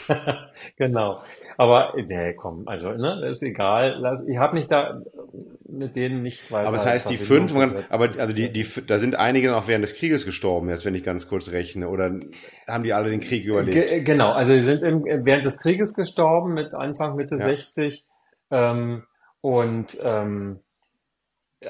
[0.77, 1.21] genau.
[1.57, 4.01] Aber nee, komm, also ne, das ist egal.
[4.27, 4.93] Ich habe mich da
[5.67, 6.67] mit denen nicht weiter.
[6.67, 7.53] Aber das heißt, die fünf,
[7.89, 11.03] aber also die, die, da sind einige noch während des Krieges gestorben, jetzt wenn ich
[11.03, 12.19] ganz kurz rechne, oder
[12.67, 13.89] haben die alle den Krieg überlebt?
[13.89, 17.45] Ge genau, also die sind im, während des Krieges gestorben, mit Anfang Mitte ja.
[17.45, 18.05] 60.
[18.51, 19.03] Ähm,
[19.41, 20.59] und ähm,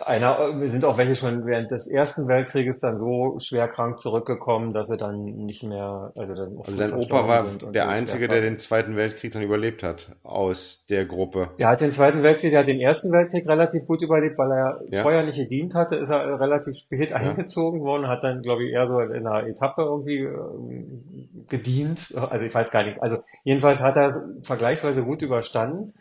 [0.01, 4.73] einer, wir sind auch welche schon während des Ersten Weltkrieges dann so schwer krank zurückgekommen,
[4.73, 8.41] dass sie dann nicht mehr, also dann Also dein Opa war der so Einzige, der
[8.41, 11.49] den Zweiten Weltkrieg dann überlebt hat, aus der Gruppe.
[11.57, 14.81] Er hat den Zweiten Weltkrieg, der hat den Ersten Weltkrieg relativ gut überlebt, weil er
[14.89, 15.01] ja.
[15.01, 17.17] vorher nicht gedient hatte, ist er relativ spät ja.
[17.17, 22.13] eingezogen worden, hat dann, glaube ich, eher so in einer Etappe irgendwie äh, gedient.
[22.15, 23.01] Also ich weiß gar nicht.
[23.01, 25.93] Also jedenfalls hat er es vergleichsweise gut überstanden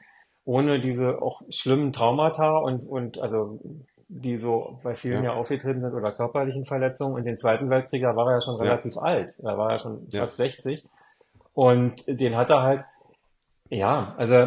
[0.44, 3.60] ohne diese auch schlimmen Traumata und, und also
[4.08, 7.14] die so bei vielen ja, ja aufgetreten sind oder körperlichen Verletzungen.
[7.14, 9.02] Und den Zweiten Weltkrieg, da war er ja schon relativ ja.
[9.02, 9.34] alt.
[9.38, 10.22] Da war er schon ja.
[10.22, 10.84] fast 60.
[11.54, 12.84] Und den hat er halt,
[13.70, 14.46] ja, also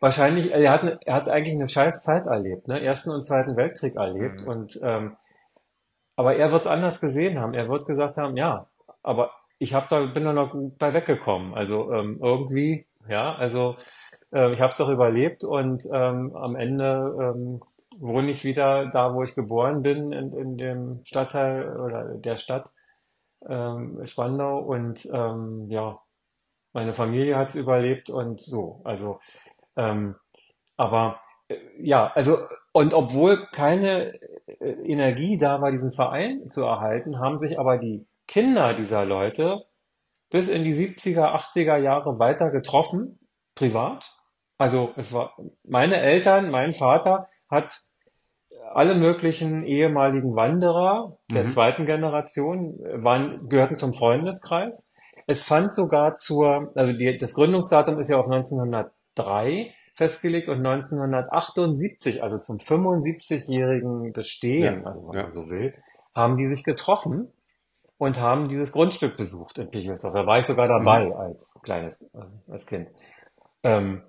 [0.00, 2.82] wahrscheinlich, er hat, er hat eigentlich eine scheiß Zeit erlebt, ne?
[2.82, 4.42] Ersten und Zweiten Weltkrieg erlebt.
[4.42, 4.48] Mhm.
[4.48, 5.16] Und ähm,
[6.16, 7.54] aber er wird es anders gesehen haben.
[7.54, 8.66] Er wird gesagt haben, ja,
[9.02, 11.54] aber ich habe da bin da noch bei weggekommen.
[11.54, 13.76] Also ähm, irgendwie, ja, also
[14.34, 17.60] äh, ich habe es doch überlebt und ähm, am Ende ähm,
[17.98, 22.68] wohne ich wieder da, wo ich geboren bin, in, in dem Stadtteil oder der Stadt
[23.48, 25.96] ähm, Spandau und ähm, ja,
[26.72, 28.80] meine Familie hat es überlebt und so.
[28.84, 29.20] Also,
[29.76, 30.16] ähm,
[30.76, 32.38] aber äh, ja, also
[32.72, 34.14] und obwohl keine
[34.46, 39.64] äh, Energie da war, diesen Verein zu erhalten, haben sich aber die Kinder dieser Leute
[40.30, 43.20] bis in die 70er, 80er Jahre weiter getroffen,
[43.54, 44.13] privat
[44.58, 47.80] also es war meine Eltern, mein Vater hat
[48.72, 51.50] alle möglichen ehemaligen Wanderer der mhm.
[51.50, 54.90] zweiten Generation waren, gehörten zum Freundeskreis.
[55.26, 62.22] Es fand sogar zur, also die, das Gründungsdatum ist ja auf 1903 festgelegt und 1978,
[62.22, 65.22] also zum 75-jährigen Bestehen, ja, also was ja.
[65.22, 65.72] man so will,
[66.14, 67.32] haben die sich getroffen
[67.96, 70.14] und haben dieses Grundstück besucht in Pichelsdorf.
[70.14, 71.12] Da war ich sogar dabei mhm.
[71.12, 72.88] als kleines, äh, als Kind.
[73.62, 74.02] Ähm,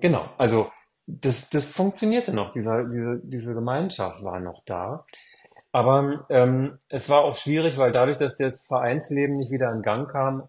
[0.00, 0.70] Genau, also
[1.06, 5.04] das, das funktionierte noch, dieser, diese, diese Gemeinschaft war noch da.
[5.72, 10.10] Aber ähm, es war auch schwierig, weil dadurch, dass das Vereinsleben nicht wieder in Gang
[10.10, 10.48] kam,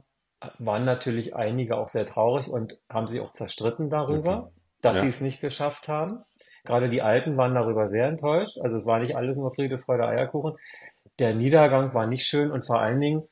[0.57, 4.51] waren natürlich einige auch sehr traurig und haben sich auch zerstritten darüber, okay.
[4.81, 5.03] dass ja.
[5.03, 6.23] sie es nicht geschafft haben.
[6.63, 8.57] Gerade die Alten waren darüber sehr enttäuscht.
[8.61, 10.55] Also es war nicht alles nur Friede, Freude, Eierkuchen.
[11.17, 13.23] Der Niedergang war nicht schön und vor allen Dingen,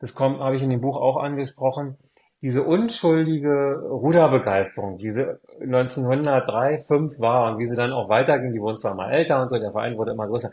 [0.00, 1.96] das kommt, habe ich in dem Buch auch angesprochen,
[2.42, 8.78] diese unschuldige Ruderbegeisterung, diese 1903, 5 war und wie sie dann auch weiterging, die wurden
[8.78, 10.50] zwar mal älter und so, der Verein wurde immer größer,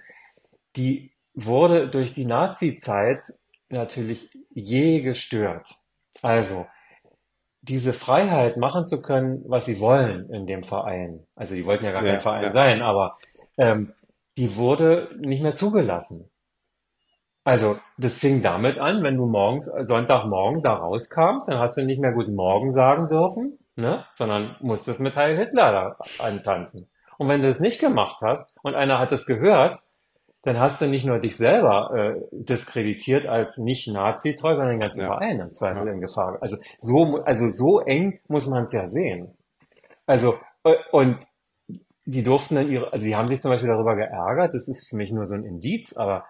[0.75, 3.21] die wurde durch die Nazi-Zeit
[3.69, 5.67] natürlich je gestört.
[6.21, 6.65] Also,
[7.61, 11.25] diese Freiheit machen zu können, was sie wollen in dem Verein.
[11.35, 12.51] Also, die wollten ja gar ja, kein Verein ja.
[12.51, 13.15] sein, aber
[13.57, 13.93] ähm,
[14.37, 16.29] die wurde nicht mehr zugelassen.
[17.47, 22.01] Also, das fing damit an, wenn du morgens, Sonntagmorgen da rauskamst, dann hast du nicht
[22.01, 26.89] mehr Guten Morgen sagen dürfen, ne, sondern musstest mit Heil Hitler da antanzen.
[27.17, 29.77] Und wenn du das nicht gemacht hast und einer hat es gehört,
[30.41, 35.03] dann hast du nicht nur dich selber äh, diskreditiert als nicht Nazi-treu, sondern den ganzen
[35.03, 35.07] ja.
[35.07, 35.93] Verein im Zweifel ja.
[35.93, 36.39] in Gefahr.
[36.41, 39.37] Also so, also so eng muss man es ja sehen.
[40.05, 40.35] Also,
[40.65, 41.19] äh, und
[42.03, 44.97] die durften dann ihre, also die haben sich zum Beispiel darüber geärgert, das ist für
[44.97, 46.25] mich nur so ein Indiz, aber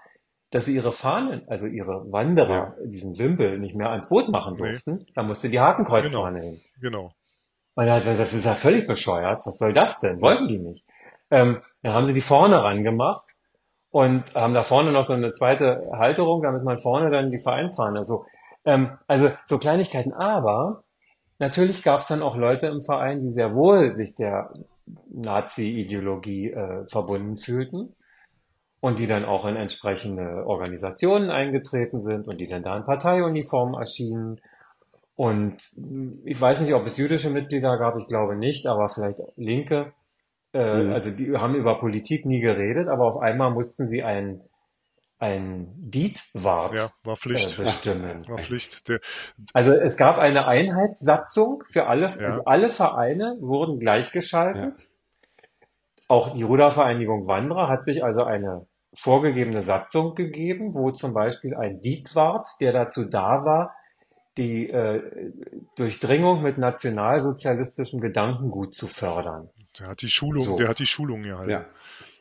[0.52, 2.86] dass sie ihre Fahnen, also ihre Wanderer, ja.
[2.86, 4.96] diesen Wimpel nicht mehr ans Boot machen durften.
[4.96, 5.06] Nee.
[5.14, 6.52] Da musste die Hakenkreuzfahne genau.
[6.52, 6.62] hin.
[6.82, 7.12] Genau.
[7.76, 9.42] Weil das, das ist ja völlig bescheuert.
[9.46, 10.22] Was soll das denn?
[10.22, 10.86] Wollten die nicht.
[11.30, 13.36] Ähm, dann haben sie die vorne rangemacht
[13.92, 18.06] und haben da vorne noch so eine zweite Halterung, damit man vorne dann die Vereinsfahne
[18.06, 18.26] so.
[18.64, 20.14] Ähm, also so Kleinigkeiten.
[20.14, 20.84] Aber
[21.40, 24.54] natürlich gab es dann auch Leute im Verein, die sehr wohl sich der
[25.10, 27.94] Nazi-Ideologie äh, verbunden fühlten
[28.80, 33.76] und die dann auch in entsprechende Organisationen eingetreten sind und die dann da in Parteiuniformen
[33.76, 34.40] erschienen.
[35.16, 35.72] Und
[36.26, 39.94] ich weiß nicht, ob es jüdische Mitglieder gab, ich glaube nicht, aber vielleicht Linke.
[40.54, 40.94] Äh, mhm.
[40.94, 44.42] Also die haben über Politik nie geredet, aber auf einmal mussten sie ein
[45.20, 47.58] ein Dietwart ja, war Pflicht.
[47.58, 48.28] Äh, bestimmen.
[48.28, 48.88] War Pflicht.
[48.88, 49.00] Der,
[49.54, 52.42] also es gab eine Einheitssatzung für alle, ja.
[52.46, 54.80] alle Vereine wurden gleichgeschaltet.
[54.80, 54.86] Ja.
[56.08, 58.67] Auch die Rudervereinigung Wanderer hat sich also eine
[58.98, 63.76] vorgegebene Satzung gegeben, wo zum Beispiel ein Dietwart, der dazu da war,
[64.38, 65.32] die äh,
[65.76, 69.50] Durchdringung mit nationalsozialistischem Gedankengut zu fördern.
[69.80, 70.58] Der hat die Schulung, so.
[70.58, 71.50] der hat die Schulung gehalten.
[71.50, 71.66] Ja.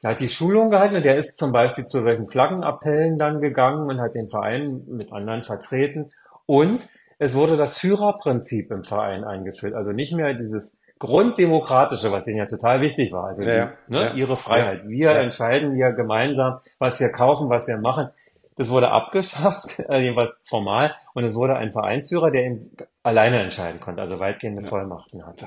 [0.03, 3.89] Der hat die Schulung gehalten und der ist zum Beispiel zu welchen Flaggenappellen dann gegangen
[3.89, 6.11] und hat den Verein mit anderen vertreten.
[6.45, 6.81] Und
[7.19, 9.75] es wurde das Führerprinzip im Verein eingeführt.
[9.75, 13.25] Also nicht mehr dieses Grunddemokratische, was ihnen ja total wichtig war.
[13.25, 14.89] Also ja, die, ne, ja, ihre Freiheit.
[14.89, 18.09] Wir entscheiden hier gemeinsam, was wir kaufen, was wir machen.
[18.57, 22.71] Das wurde abgeschafft, äh, jedenfalls formal, und es wurde ein Vereinsführer, der eben
[23.03, 25.47] alleine entscheiden konnte, also weitgehende Vollmachten hatte.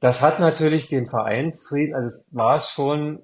[0.00, 3.22] Das hat natürlich den Vereinsfrieden, also es war schon,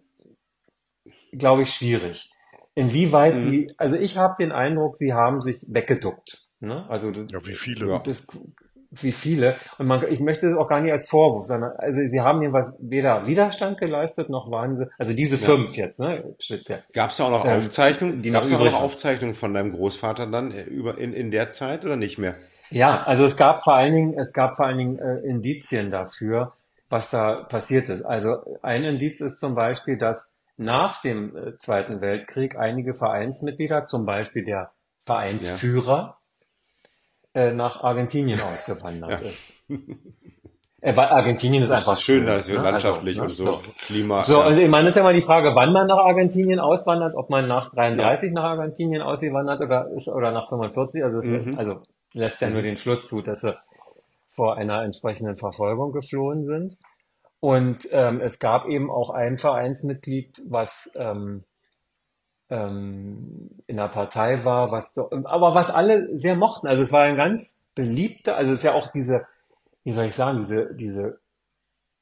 [1.33, 2.31] glaube ich, schwierig.
[2.75, 3.51] Inwieweit mhm.
[3.51, 6.47] die, also ich habe den Eindruck, sie haben sich weggeduckt.
[6.61, 6.89] Ne?
[6.89, 8.01] Also das, ja, wie viele?
[8.05, 8.27] Das,
[8.91, 9.57] wie viele.
[9.79, 12.73] Und man, ich möchte es auch gar nicht als Vorwurf, sondern also sie haben jedenfalls
[12.79, 15.43] weder Widerstand geleistet, noch waren sie, also diese ja.
[15.43, 16.83] fünf jetzt, ne, speziell.
[16.93, 18.23] Gab es da auch noch ähm, Aufzeichnungen?
[18.23, 21.85] Gab es auch noch Aufzeichnungen von deinem Großvater dann äh, über in, in der Zeit
[21.85, 22.37] oder nicht mehr?
[22.71, 26.55] Ja, also es gab vor allen Dingen, es gab vor allen Dingen äh, Indizien dafür,
[26.89, 28.03] was da passiert ist.
[28.03, 34.07] Also ein Indiz ist zum Beispiel, dass nach dem äh, Zweiten Weltkrieg einige Vereinsmitglieder, zum
[34.07, 34.73] Beispiel der
[35.07, 36.18] Vereinsführer,
[37.39, 39.65] äh, nach Argentinien ausgewandert ist.
[40.81, 42.55] Äh, weil Argentinien ist einfach ist schön, da ist ne?
[42.55, 43.73] landschaftlich also, und so, so.
[43.87, 44.23] Klima.
[44.23, 44.47] So, ja.
[44.47, 47.49] und ich meine, ist ja mal die Frage, wann man nach Argentinien auswandert, ob man
[47.49, 48.35] nach 33 ja.
[48.35, 51.03] nach Argentinien ausgewandert oder ist oder nach 45.
[51.03, 51.59] Also, mhm.
[51.59, 51.81] also
[52.13, 52.67] lässt ja nur mhm.
[52.67, 53.57] den Schluss zu, dass sie
[54.31, 56.79] vor einer entsprechenden Verfolgung geflohen sind.
[57.41, 61.43] Und ähm, es gab eben auch ein Vereinsmitglied, was ähm,
[62.51, 66.67] ähm, in der Partei war, was aber was alle sehr mochten.
[66.67, 69.27] Also es war ein ganz beliebter, also es ist ja auch diese,
[69.85, 71.21] wie soll ich sagen, diese, diese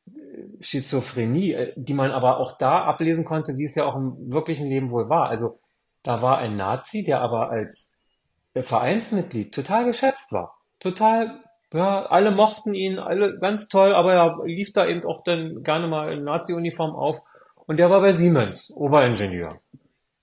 [0.09, 4.33] äh, Schizophrenie, äh, die man aber auch da ablesen konnte, wie es ja auch im
[4.33, 5.29] wirklichen Leben wohl war.
[5.29, 5.59] Also
[6.03, 8.01] da war ein Nazi, der aber als
[8.55, 10.57] Vereinsmitglied total geschätzt war.
[10.79, 11.43] Total,
[11.73, 15.89] ja, alle mochten ihn, alle ganz toll, aber er lief da eben auch dann gerne
[15.89, 17.19] mal in Nazi-Uniform auf.
[17.67, 19.61] Und der war bei Siemens, Oberingenieur.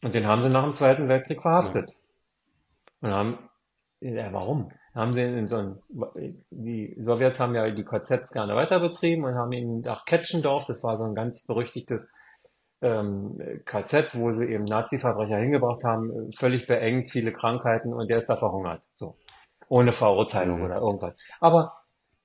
[0.04, 1.92] Und den haben sie nach dem Zweiten Weltkrieg verhaftet.
[3.02, 3.08] Ja.
[3.08, 3.50] Und haben,
[4.02, 4.72] ja, warum?
[4.94, 5.80] Haben sie in so ein,
[6.52, 10.84] die Sowjets haben ja die KZs gerne weiter betrieben und haben ihn nach Ketschendorf, das
[10.84, 12.14] war so ein ganz berüchtigtes
[12.82, 18.28] ähm, KZ, wo sie eben Nazi-Verbrecher hingebracht haben, völlig beengt, viele Krankheiten und der ist
[18.28, 18.84] da verhungert.
[18.94, 19.16] So.
[19.68, 20.66] Ohne Verurteilung mhm.
[20.66, 21.16] oder irgendwas.
[21.40, 21.72] Aber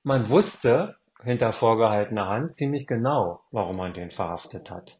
[0.03, 4.97] man wusste hinter vorgehaltener Hand ziemlich genau, warum man den verhaftet hat.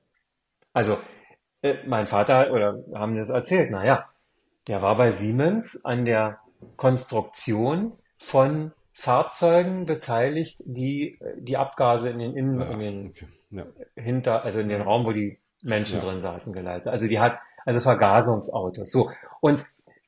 [0.73, 0.97] Also
[1.61, 4.07] äh, mein Vater oder haben das erzählt, naja,
[4.67, 6.39] der war bei Siemens an der
[6.75, 13.27] Konstruktion von Fahrzeugen beteiligt, die die Abgase in den Innen, ah, in den okay.
[13.51, 13.65] ja.
[13.95, 16.05] hinter, also in den Raum, wo die Menschen ja.
[16.05, 16.87] drin saßen, geleitet.
[16.87, 18.91] Also die hat also Vergasungsautos.
[18.91, 19.63] So und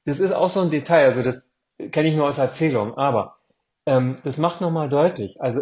[0.05, 1.05] das ist auch so ein Detail.
[1.05, 1.51] Also das
[1.91, 3.37] kenne ich nur aus Erzählungen, aber
[3.85, 5.41] ähm, das macht nochmal deutlich.
[5.41, 5.61] Also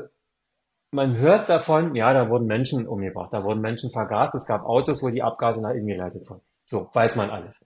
[0.91, 5.03] man hört davon, ja, da wurden Menschen umgebracht, da wurden Menschen vergast, es gab Autos,
[5.03, 6.41] wo die Abgase nach innen geleitet wurden.
[6.65, 7.65] So, weiß man alles.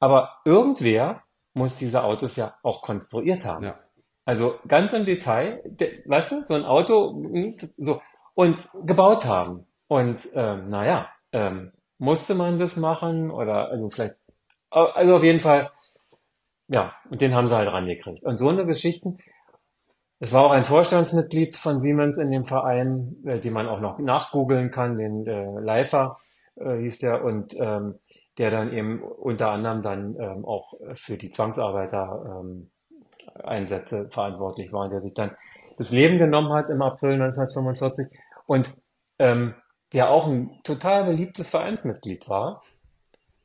[0.00, 1.22] Aber irgendwer
[1.54, 3.64] muss diese Autos ja auch konstruiert haben.
[3.64, 3.78] Ja.
[4.24, 8.00] Also ganz im Detail, de, weißt du, so ein Auto, hm, so,
[8.34, 9.66] und gebaut haben.
[9.88, 14.14] Und ähm, naja, ähm, musste man das machen oder also vielleicht,
[14.70, 15.70] also auf jeden Fall,
[16.68, 18.22] ja, und den haben sie halt rangekriegt.
[18.22, 19.18] Und so eine Geschichten,
[20.20, 23.98] es war auch ein Vorstandsmitglied von Siemens in dem Verein, äh, den man auch noch
[23.98, 26.18] nachgoogeln kann, den äh, Leifer
[26.56, 27.94] äh, hieß der, und ähm,
[28.38, 32.70] der dann eben unter anderem dann ähm, auch für die Zwangsarbeiter ähm,
[33.44, 35.36] Einsätze verantwortlich war der sich dann
[35.76, 38.08] das Leben genommen hat im April 1945
[38.46, 38.70] und
[39.18, 39.54] ähm,
[39.92, 42.62] der auch ein total beliebtes Vereinsmitglied war,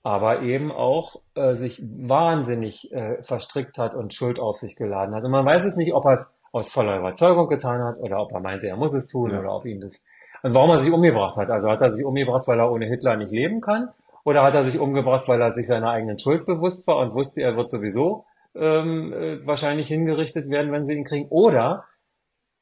[0.03, 5.23] aber eben auch äh, sich wahnsinnig äh, verstrickt hat und Schuld auf sich geladen hat.
[5.23, 8.31] Und man weiß es nicht, ob er es aus voller Überzeugung getan hat oder ob
[8.31, 9.39] er meinte, er muss es tun ja.
[9.39, 10.05] oder ob ihm das
[10.43, 11.49] und warum er sich umgebracht hat.
[11.49, 13.89] Also hat er sich umgebracht, weil er ohne Hitler nicht leben kann
[14.23, 17.41] oder hat er sich umgebracht, weil er sich seiner eigenen Schuld bewusst war und wusste,
[17.41, 18.25] er wird sowieso
[18.55, 21.85] ähm, äh, wahrscheinlich hingerichtet werden, wenn sie ihn kriegen oder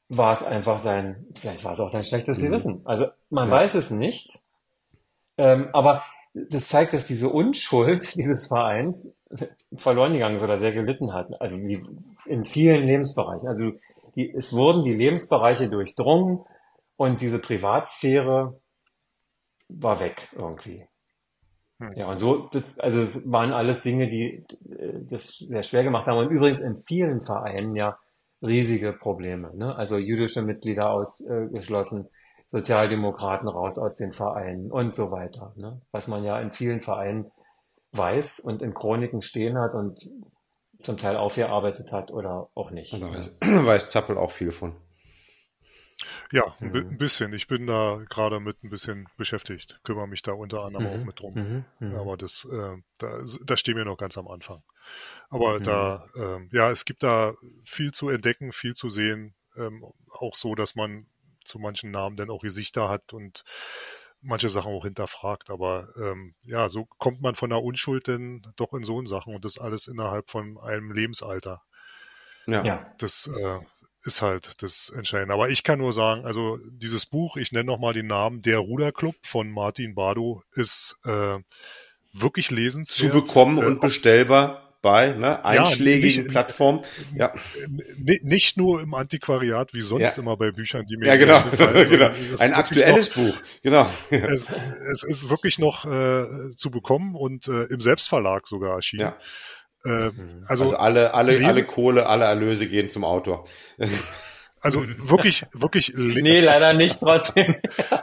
[0.08, 2.42] war es einfach sein, vielleicht war es auch sein schlechtes mhm.
[2.42, 2.80] Gewissen.
[2.84, 3.54] Also man ja.
[3.54, 4.40] weiß es nicht.
[5.36, 6.02] Ähm, aber
[6.34, 9.06] das zeigt, dass diese Unschuld dieses Vereins
[9.76, 11.40] verloren gegangen ist oder sehr gelitten hat.
[11.40, 11.82] Also die,
[12.26, 13.48] in vielen Lebensbereichen.
[13.48, 13.72] Also
[14.14, 16.44] die, es wurden die Lebensbereiche durchdrungen
[16.96, 18.60] und diese Privatsphäre
[19.68, 20.86] war weg irgendwie.
[21.78, 21.92] Hm.
[21.96, 26.06] Ja, und so, das, also es waren alles Dinge, die äh, das sehr schwer gemacht
[26.06, 26.18] haben.
[26.18, 27.98] Und übrigens in vielen Vereinen ja
[28.42, 29.54] riesige Probleme.
[29.56, 29.74] Ne?
[29.74, 32.08] Also jüdische Mitglieder ausgeschlossen,
[32.50, 35.54] Sozialdemokraten raus aus den Vereinen und so weiter.
[35.56, 35.80] Ne?
[35.90, 37.30] Was man ja in vielen Vereinen
[37.92, 40.08] weiß und in Chroniken stehen hat und
[40.82, 42.92] zum Teil aufgearbeitet hat oder auch nicht.
[42.92, 44.76] Da weiß, weiß Zappel auch viel von.
[46.32, 46.98] Ja, ein, mhm.
[46.98, 47.32] bisschen.
[47.32, 51.00] Ich bin da gerade mit ein bisschen beschäftigt, kümmere mich da unter anderem mhm.
[51.00, 51.34] auch mit drum.
[51.34, 51.64] Mhm.
[51.78, 51.94] mhm.
[51.94, 54.62] Aber das, äh, da, da stehen wir noch ganz am Anfang.
[55.28, 55.62] Aber mhm.
[55.62, 57.34] da, äh, ja, es gibt da
[57.64, 59.34] viel zu entdecken, viel zu sehen.
[59.56, 61.06] Ähm, auch so, dass man
[61.44, 63.44] zu manchen Namen dann auch Gesichter hat und
[64.22, 65.50] manche Sachen auch hinterfragt.
[65.50, 69.44] Aber ähm, ja, so kommt man von der Unschuld denn doch in so Sachen und
[69.44, 71.62] das alles innerhalb von einem Lebensalter.
[72.46, 72.92] Ja.
[72.98, 73.58] Das äh,
[74.04, 75.34] ist halt das Entscheidende.
[75.34, 79.14] Aber ich kann nur sagen, also dieses Buch, ich nenne nochmal den Namen, Der Ruderclub
[79.22, 81.38] von Martin Bardo, ist äh,
[82.12, 83.12] wirklich lesenswert.
[83.12, 86.82] Zu bekommen äh, und bestellbar bei ne, einschlägigen ja, Plattformen.
[87.14, 87.32] Ja.
[87.96, 90.22] Nicht nur im Antiquariat, wie sonst ja.
[90.22, 91.42] immer bei Büchern, die mir Ja, genau.
[91.56, 92.10] genau.
[92.40, 93.88] Ein aktuelles noch, Buch, genau.
[94.10, 94.44] Es,
[94.92, 99.12] es, ist wirklich noch äh, zu bekommen und äh, im Selbstverlag sogar erschienen.
[99.12, 99.16] Ja.
[99.84, 100.44] Äh, mhm.
[100.46, 103.44] also, also alle, alle, lesen, alle Kohle, alle Erlöse gehen zum Autor.
[104.64, 105.92] Also wirklich, wirklich.
[105.96, 107.56] Nee, leider nicht trotzdem.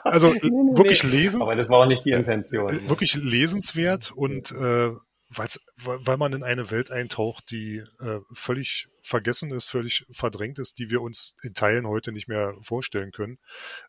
[0.03, 1.11] Also nee, nee, wirklich nee.
[1.11, 1.41] lesen.
[1.41, 2.89] Aber das war auch nicht die Intention.
[2.89, 4.89] Wirklich lesenswert und äh,
[5.30, 10.80] weil's, weil man in eine Welt eintaucht, die äh, völlig vergessen ist, völlig verdrängt ist,
[10.80, 13.39] die wir uns in Teilen heute nicht mehr vorstellen können.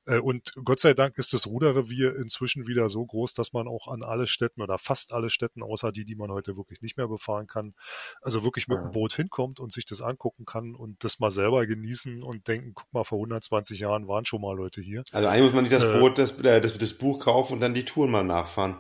[0.07, 3.89] Äh, und Gott sei Dank ist das Ruderrevier inzwischen wieder so groß, dass man auch
[3.89, 7.09] an alle Städten oder fast alle Städten, außer die, die man heute wirklich nicht mehr
[7.09, 7.75] befahren kann,
[8.23, 11.67] also wirklich mit dem Boot hinkommt und sich das angucken kann und das mal selber
[11.67, 15.05] genießen und denken, guck mal, vor 120 Jahren waren schon mal Leute hier.
[15.13, 17.61] Also eigentlich muss man nicht das äh, Boot, das, äh, das, das Buch kaufen und
[17.61, 18.77] dann die Touren mal nachfahren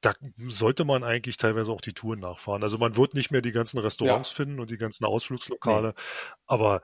[0.00, 0.14] da
[0.48, 2.62] sollte man eigentlich teilweise auch die Touren nachfahren.
[2.62, 4.34] Also man wird nicht mehr die ganzen Restaurants ja.
[4.34, 6.02] finden und die ganzen Ausflugslokale, nee.
[6.46, 6.82] aber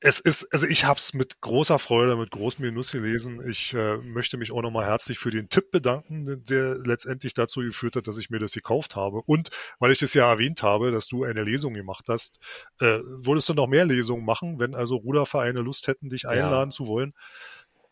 [0.00, 3.42] es ist, also ich habe es mit großer Freude, mit großem Genuss gelesen.
[3.48, 7.96] Ich äh, möchte mich auch nochmal herzlich für den Tipp bedanken, der letztendlich dazu geführt
[7.96, 9.22] hat, dass ich mir das gekauft habe.
[9.26, 9.50] Und
[9.80, 12.38] weil ich das ja erwähnt habe, dass du eine Lesung gemacht hast,
[12.80, 16.76] äh, würdest du noch mehr Lesungen machen, wenn also Rudervereine Lust hätten, dich einladen ja.
[16.76, 17.12] zu wollen?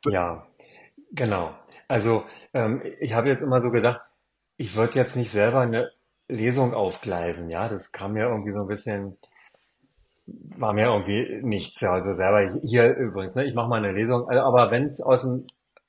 [0.04, 0.46] Ja,
[1.10, 1.58] genau.
[1.88, 4.00] Also ähm, ich habe jetzt immer so gedacht,
[4.56, 5.90] ich würde jetzt nicht selber eine
[6.28, 9.16] Lesung aufgleisen, ja, das kam mir irgendwie so ein bisschen,
[10.26, 14.28] war mir irgendwie nichts, ja, also selber hier übrigens, ne, ich mache mal eine Lesung,
[14.28, 15.46] also, aber wenn es aus dem,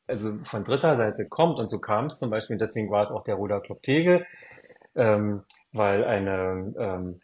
[0.07, 3.23] also von dritter Seite kommt und so kam es zum Beispiel, deswegen war es auch
[3.23, 4.25] der Ruderclub Tegel,
[4.95, 5.43] ähm,
[5.73, 7.21] weil eine ähm,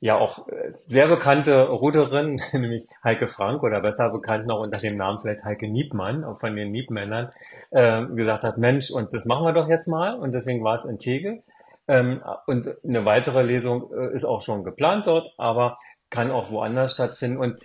[0.00, 4.96] ja auch äh, sehr bekannte Ruderin, nämlich Heike Frank oder besser bekannt noch unter dem
[4.96, 7.30] Namen vielleicht Heike Niebmann, auch von den Niebmännern,
[7.70, 10.18] äh, gesagt hat, Mensch, und das machen wir doch jetzt mal.
[10.18, 11.42] Und deswegen war es in Tegel.
[11.88, 15.76] Ähm, und eine weitere Lesung äh, ist auch schon geplant dort, aber
[16.10, 17.38] kann auch woanders stattfinden.
[17.38, 17.60] Und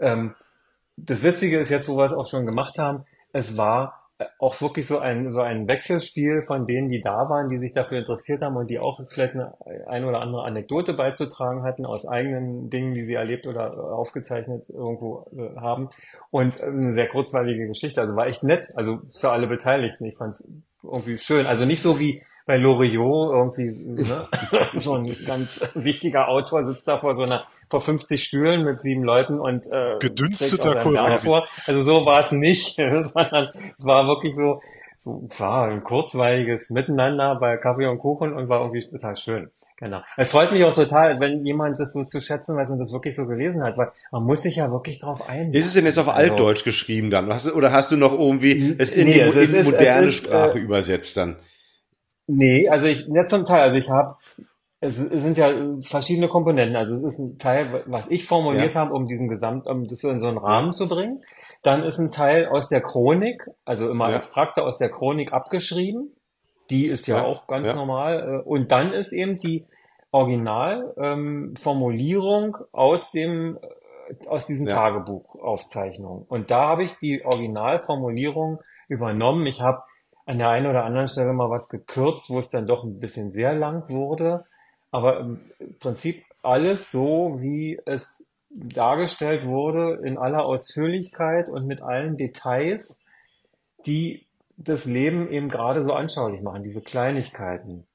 [0.00, 0.34] ähm,
[0.96, 4.05] das Witzige ist jetzt, wo wir es auch schon gemacht haben, es war
[4.38, 7.98] auch wirklich so ein, so ein Wechselspiel von denen, die da waren, die sich dafür
[7.98, 9.54] interessiert haben und die auch vielleicht eine,
[9.86, 15.26] eine oder andere Anekdote beizutragen hatten aus eigenen Dingen, die sie erlebt oder aufgezeichnet irgendwo
[15.36, 15.90] äh, haben.
[16.30, 18.00] Und eine sehr kurzweilige Geschichte.
[18.00, 18.72] Also war echt nett.
[18.74, 20.06] Also für alle Beteiligten.
[20.06, 20.50] Ich fand es
[20.82, 21.46] irgendwie schön.
[21.46, 24.28] Also nicht so wie bei Loriot irgendwie ne?
[24.76, 29.02] so ein ganz wichtiger Autor sitzt da vor so einer vor 50 Stühlen mit sieben
[29.02, 31.18] Leuten und äh, gedünsteter Kohlrabi.
[31.18, 31.48] vor.
[31.66, 34.60] Also so war es nicht, sondern es war wirklich so
[35.38, 39.50] war ein kurzweiliges Miteinander bei Kaffee und Kuchen und war irgendwie total schön.
[39.76, 40.00] Genau.
[40.16, 43.14] Es freut mich auch total, wenn jemand das so zu schätzen weiß und das wirklich
[43.14, 45.52] so gelesen hat, weil man muss sich ja wirklich drauf ein.
[45.52, 47.30] Ist es denn jetzt auf also, Altdeutsch geschrieben dann?
[47.54, 50.62] oder hast du noch irgendwie es in, nee, die, in ist, moderne ist, Sprache äh,
[50.62, 51.36] übersetzt dann?
[52.26, 53.60] Nee, also ich, nicht zum Teil.
[53.60, 54.16] Also ich habe,
[54.80, 55.52] es, es sind ja
[55.82, 56.76] verschiedene Komponenten.
[56.76, 58.80] Also es ist ein Teil, was ich formuliert ja.
[58.80, 61.22] habe, um diesen Gesamt, um das in so einen Rahmen zu bringen.
[61.62, 64.16] Dann ist ein Teil aus der Chronik, also immer ja.
[64.16, 66.12] abstrakter aus der Chronik abgeschrieben.
[66.70, 68.42] Die ist ja, ja auch ganz normal.
[68.44, 69.64] Äh, und dann ist eben die
[70.10, 73.60] Originalformulierung ähm, aus dem äh,
[74.28, 76.24] aus diesen Tagebuchaufzeichnungen.
[76.28, 79.46] Und da habe ich die Originalformulierung übernommen.
[79.46, 79.82] Ich habe
[80.26, 83.32] an der einen oder anderen Stelle mal was gekürzt, wo es dann doch ein bisschen
[83.32, 84.44] sehr lang wurde.
[84.90, 85.40] Aber im
[85.78, 93.02] Prinzip alles so, wie es dargestellt wurde, in aller Ausführlichkeit und mit allen Details,
[93.86, 97.86] die das Leben eben gerade so anschaulich machen, diese Kleinigkeiten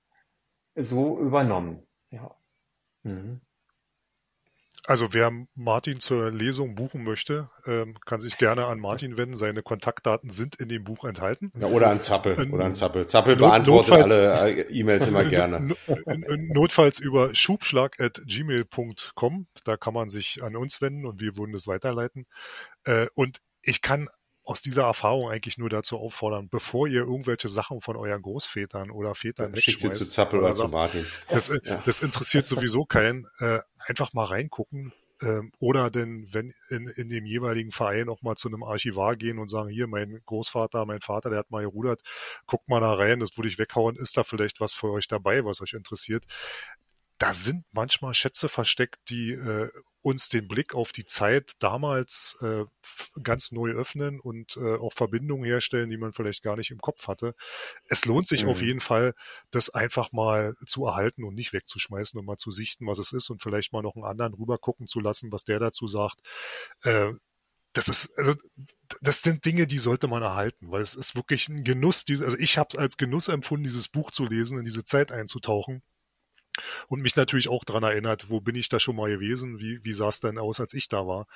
[0.75, 1.83] so übernommen.
[2.11, 2.35] Ja.
[3.03, 3.41] Mhm.
[4.87, 9.35] Also wer Martin zur Lesung buchen möchte, ähm, kann sich gerne an Martin wenden.
[9.35, 11.51] Seine Kontaktdaten sind in dem Buch enthalten.
[11.59, 12.39] Ja, oder an Zappel.
[12.39, 13.05] Ähm, oder an Zappel.
[13.07, 15.75] Zappel beantwortet Notfalls, alle äh, E-Mails immer gerne.
[16.53, 19.47] Notfalls über schubschlag.gmail.com.
[19.63, 22.25] Da kann man sich an uns wenden und wir würden das weiterleiten.
[22.85, 24.09] Äh, und ich kann
[24.43, 29.13] aus dieser Erfahrung eigentlich nur dazu auffordern, bevor ihr irgendwelche Sachen von euren Großvätern oder
[29.13, 31.05] Vätern ja, Schickt sie zu Zappel oder, oder zu Martin.
[31.29, 31.81] Das, ja.
[31.85, 33.27] das interessiert sowieso keinen.
[33.39, 34.93] Äh, einfach mal reingucken.
[35.21, 39.37] Ähm, oder denn, wenn in, in dem jeweiligen Verein auch mal zu einem Archivar gehen
[39.37, 42.01] und sagen, hier, mein Großvater, mein Vater, der hat mal gerudert,
[42.47, 45.45] guckt mal da rein, das würde ich weghauen, ist da vielleicht was für euch dabei,
[45.45, 46.25] was euch interessiert
[47.21, 49.69] da sind manchmal Schätze versteckt, die äh,
[50.01, 52.63] uns den Blick auf die Zeit damals äh,
[53.21, 57.07] ganz neu öffnen und äh, auch Verbindungen herstellen, die man vielleicht gar nicht im Kopf
[57.07, 57.35] hatte.
[57.87, 58.49] Es lohnt sich mhm.
[58.49, 59.13] auf jeden Fall,
[59.51, 63.29] das einfach mal zu erhalten und nicht wegzuschmeißen und mal zu sichten, was es ist
[63.29, 66.21] und vielleicht mal noch einen anderen rüber gucken zu lassen, was der dazu sagt.
[66.81, 67.11] Äh,
[67.73, 68.33] das ist, also,
[69.01, 72.03] das sind Dinge, die sollte man erhalten, weil es ist wirklich ein Genuss.
[72.09, 75.83] Also ich habe es als Genuss empfunden, dieses Buch zu lesen, in diese Zeit einzutauchen
[76.87, 79.93] und mich natürlich auch dran erinnert, wo bin ich da schon mal gewesen, wie, wie
[79.93, 81.27] sah es denn aus, als ich da war.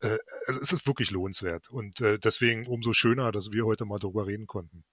[0.00, 3.98] Äh, also es ist wirklich lohnenswert und äh, deswegen umso schöner, dass wir heute mal
[3.98, 4.84] darüber reden konnten.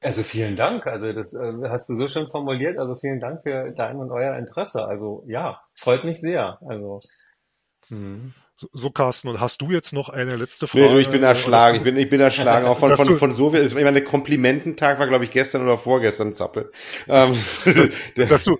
[0.00, 3.72] Also vielen Dank, also das äh, hast du so schön formuliert, also vielen Dank für
[3.72, 4.84] dein und euer Interesse.
[4.84, 6.58] Also ja, freut mich sehr.
[6.66, 7.00] Also
[7.88, 8.34] hm.
[8.58, 10.86] So, so, Carsten, und hast du jetzt noch eine letzte Frage?
[10.86, 13.50] Nee, du, ich bin erschlagen, ich bin, ich bin erschlagen, auch von, von, von so
[13.50, 16.70] viel, ich meine, Komplimententag war, glaube ich, gestern oder vorgestern, Zappel.
[17.06, 17.36] Ähm,
[18.16, 18.56] dass du,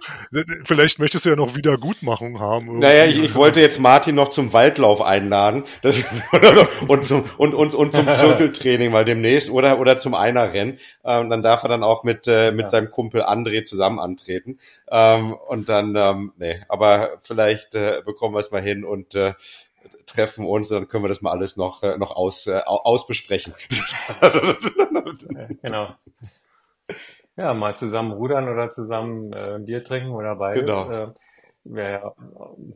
[0.66, 2.66] vielleicht möchtest du ja noch Wiedergutmachung haben.
[2.66, 2.86] Irgendwie.
[2.86, 6.04] Naja, ich, ich wollte jetzt Martin noch zum Waldlauf einladen, das,
[6.88, 11.42] und zum, und, und, und zum Zirkeltraining mal demnächst, oder, oder zum Einerrennen, ähm, dann
[11.42, 12.68] darf er dann auch mit, äh, mit ja.
[12.68, 14.58] seinem Kumpel André zusammen antreten,
[14.90, 19.32] ähm, und dann, ähm, nee, aber vielleicht, äh, bekommen wir es mal hin und, äh,
[20.06, 23.54] treffen uns, dann können wir das mal alles noch, äh, noch aus, äh, ausbesprechen.
[25.62, 25.94] genau.
[27.36, 30.60] Ja, mal zusammen rudern oder zusammen äh, Bier trinken oder beides.
[30.60, 30.90] Genau.
[30.90, 31.14] Äh,
[31.64, 32.72] Wäre ja äh,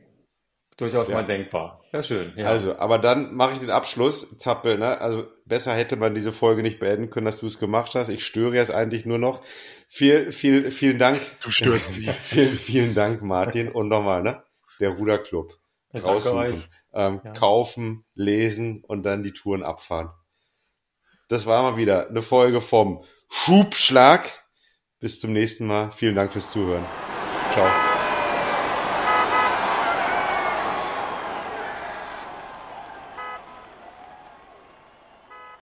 [0.77, 1.15] durchaus ja.
[1.15, 1.81] mal denkbar.
[1.93, 2.33] Ja, schön.
[2.37, 2.47] Ja.
[2.47, 5.01] Also, aber dann mache ich den Abschluss, Zappel, ne?
[5.01, 8.09] Also besser hätte man diese Folge nicht beenden können, dass du es gemacht hast.
[8.09, 9.43] Ich störe jetzt eigentlich nur noch.
[9.89, 11.21] Viel, viel, vielen Dank.
[11.43, 12.07] Du störst nie.
[12.23, 13.71] vielen, vielen Dank, Martin.
[13.71, 14.43] Und nochmal, ne?
[14.79, 15.60] Der Ruderclub.
[15.95, 17.33] Raussuchen ähm, ja.
[17.33, 20.11] kaufen, lesen und dann die Touren abfahren.
[21.29, 24.29] Das war mal wieder eine Folge vom Schubschlag.
[24.99, 25.91] Bis zum nächsten Mal.
[25.91, 26.85] Vielen Dank fürs Zuhören.
[27.53, 28.00] Ciao.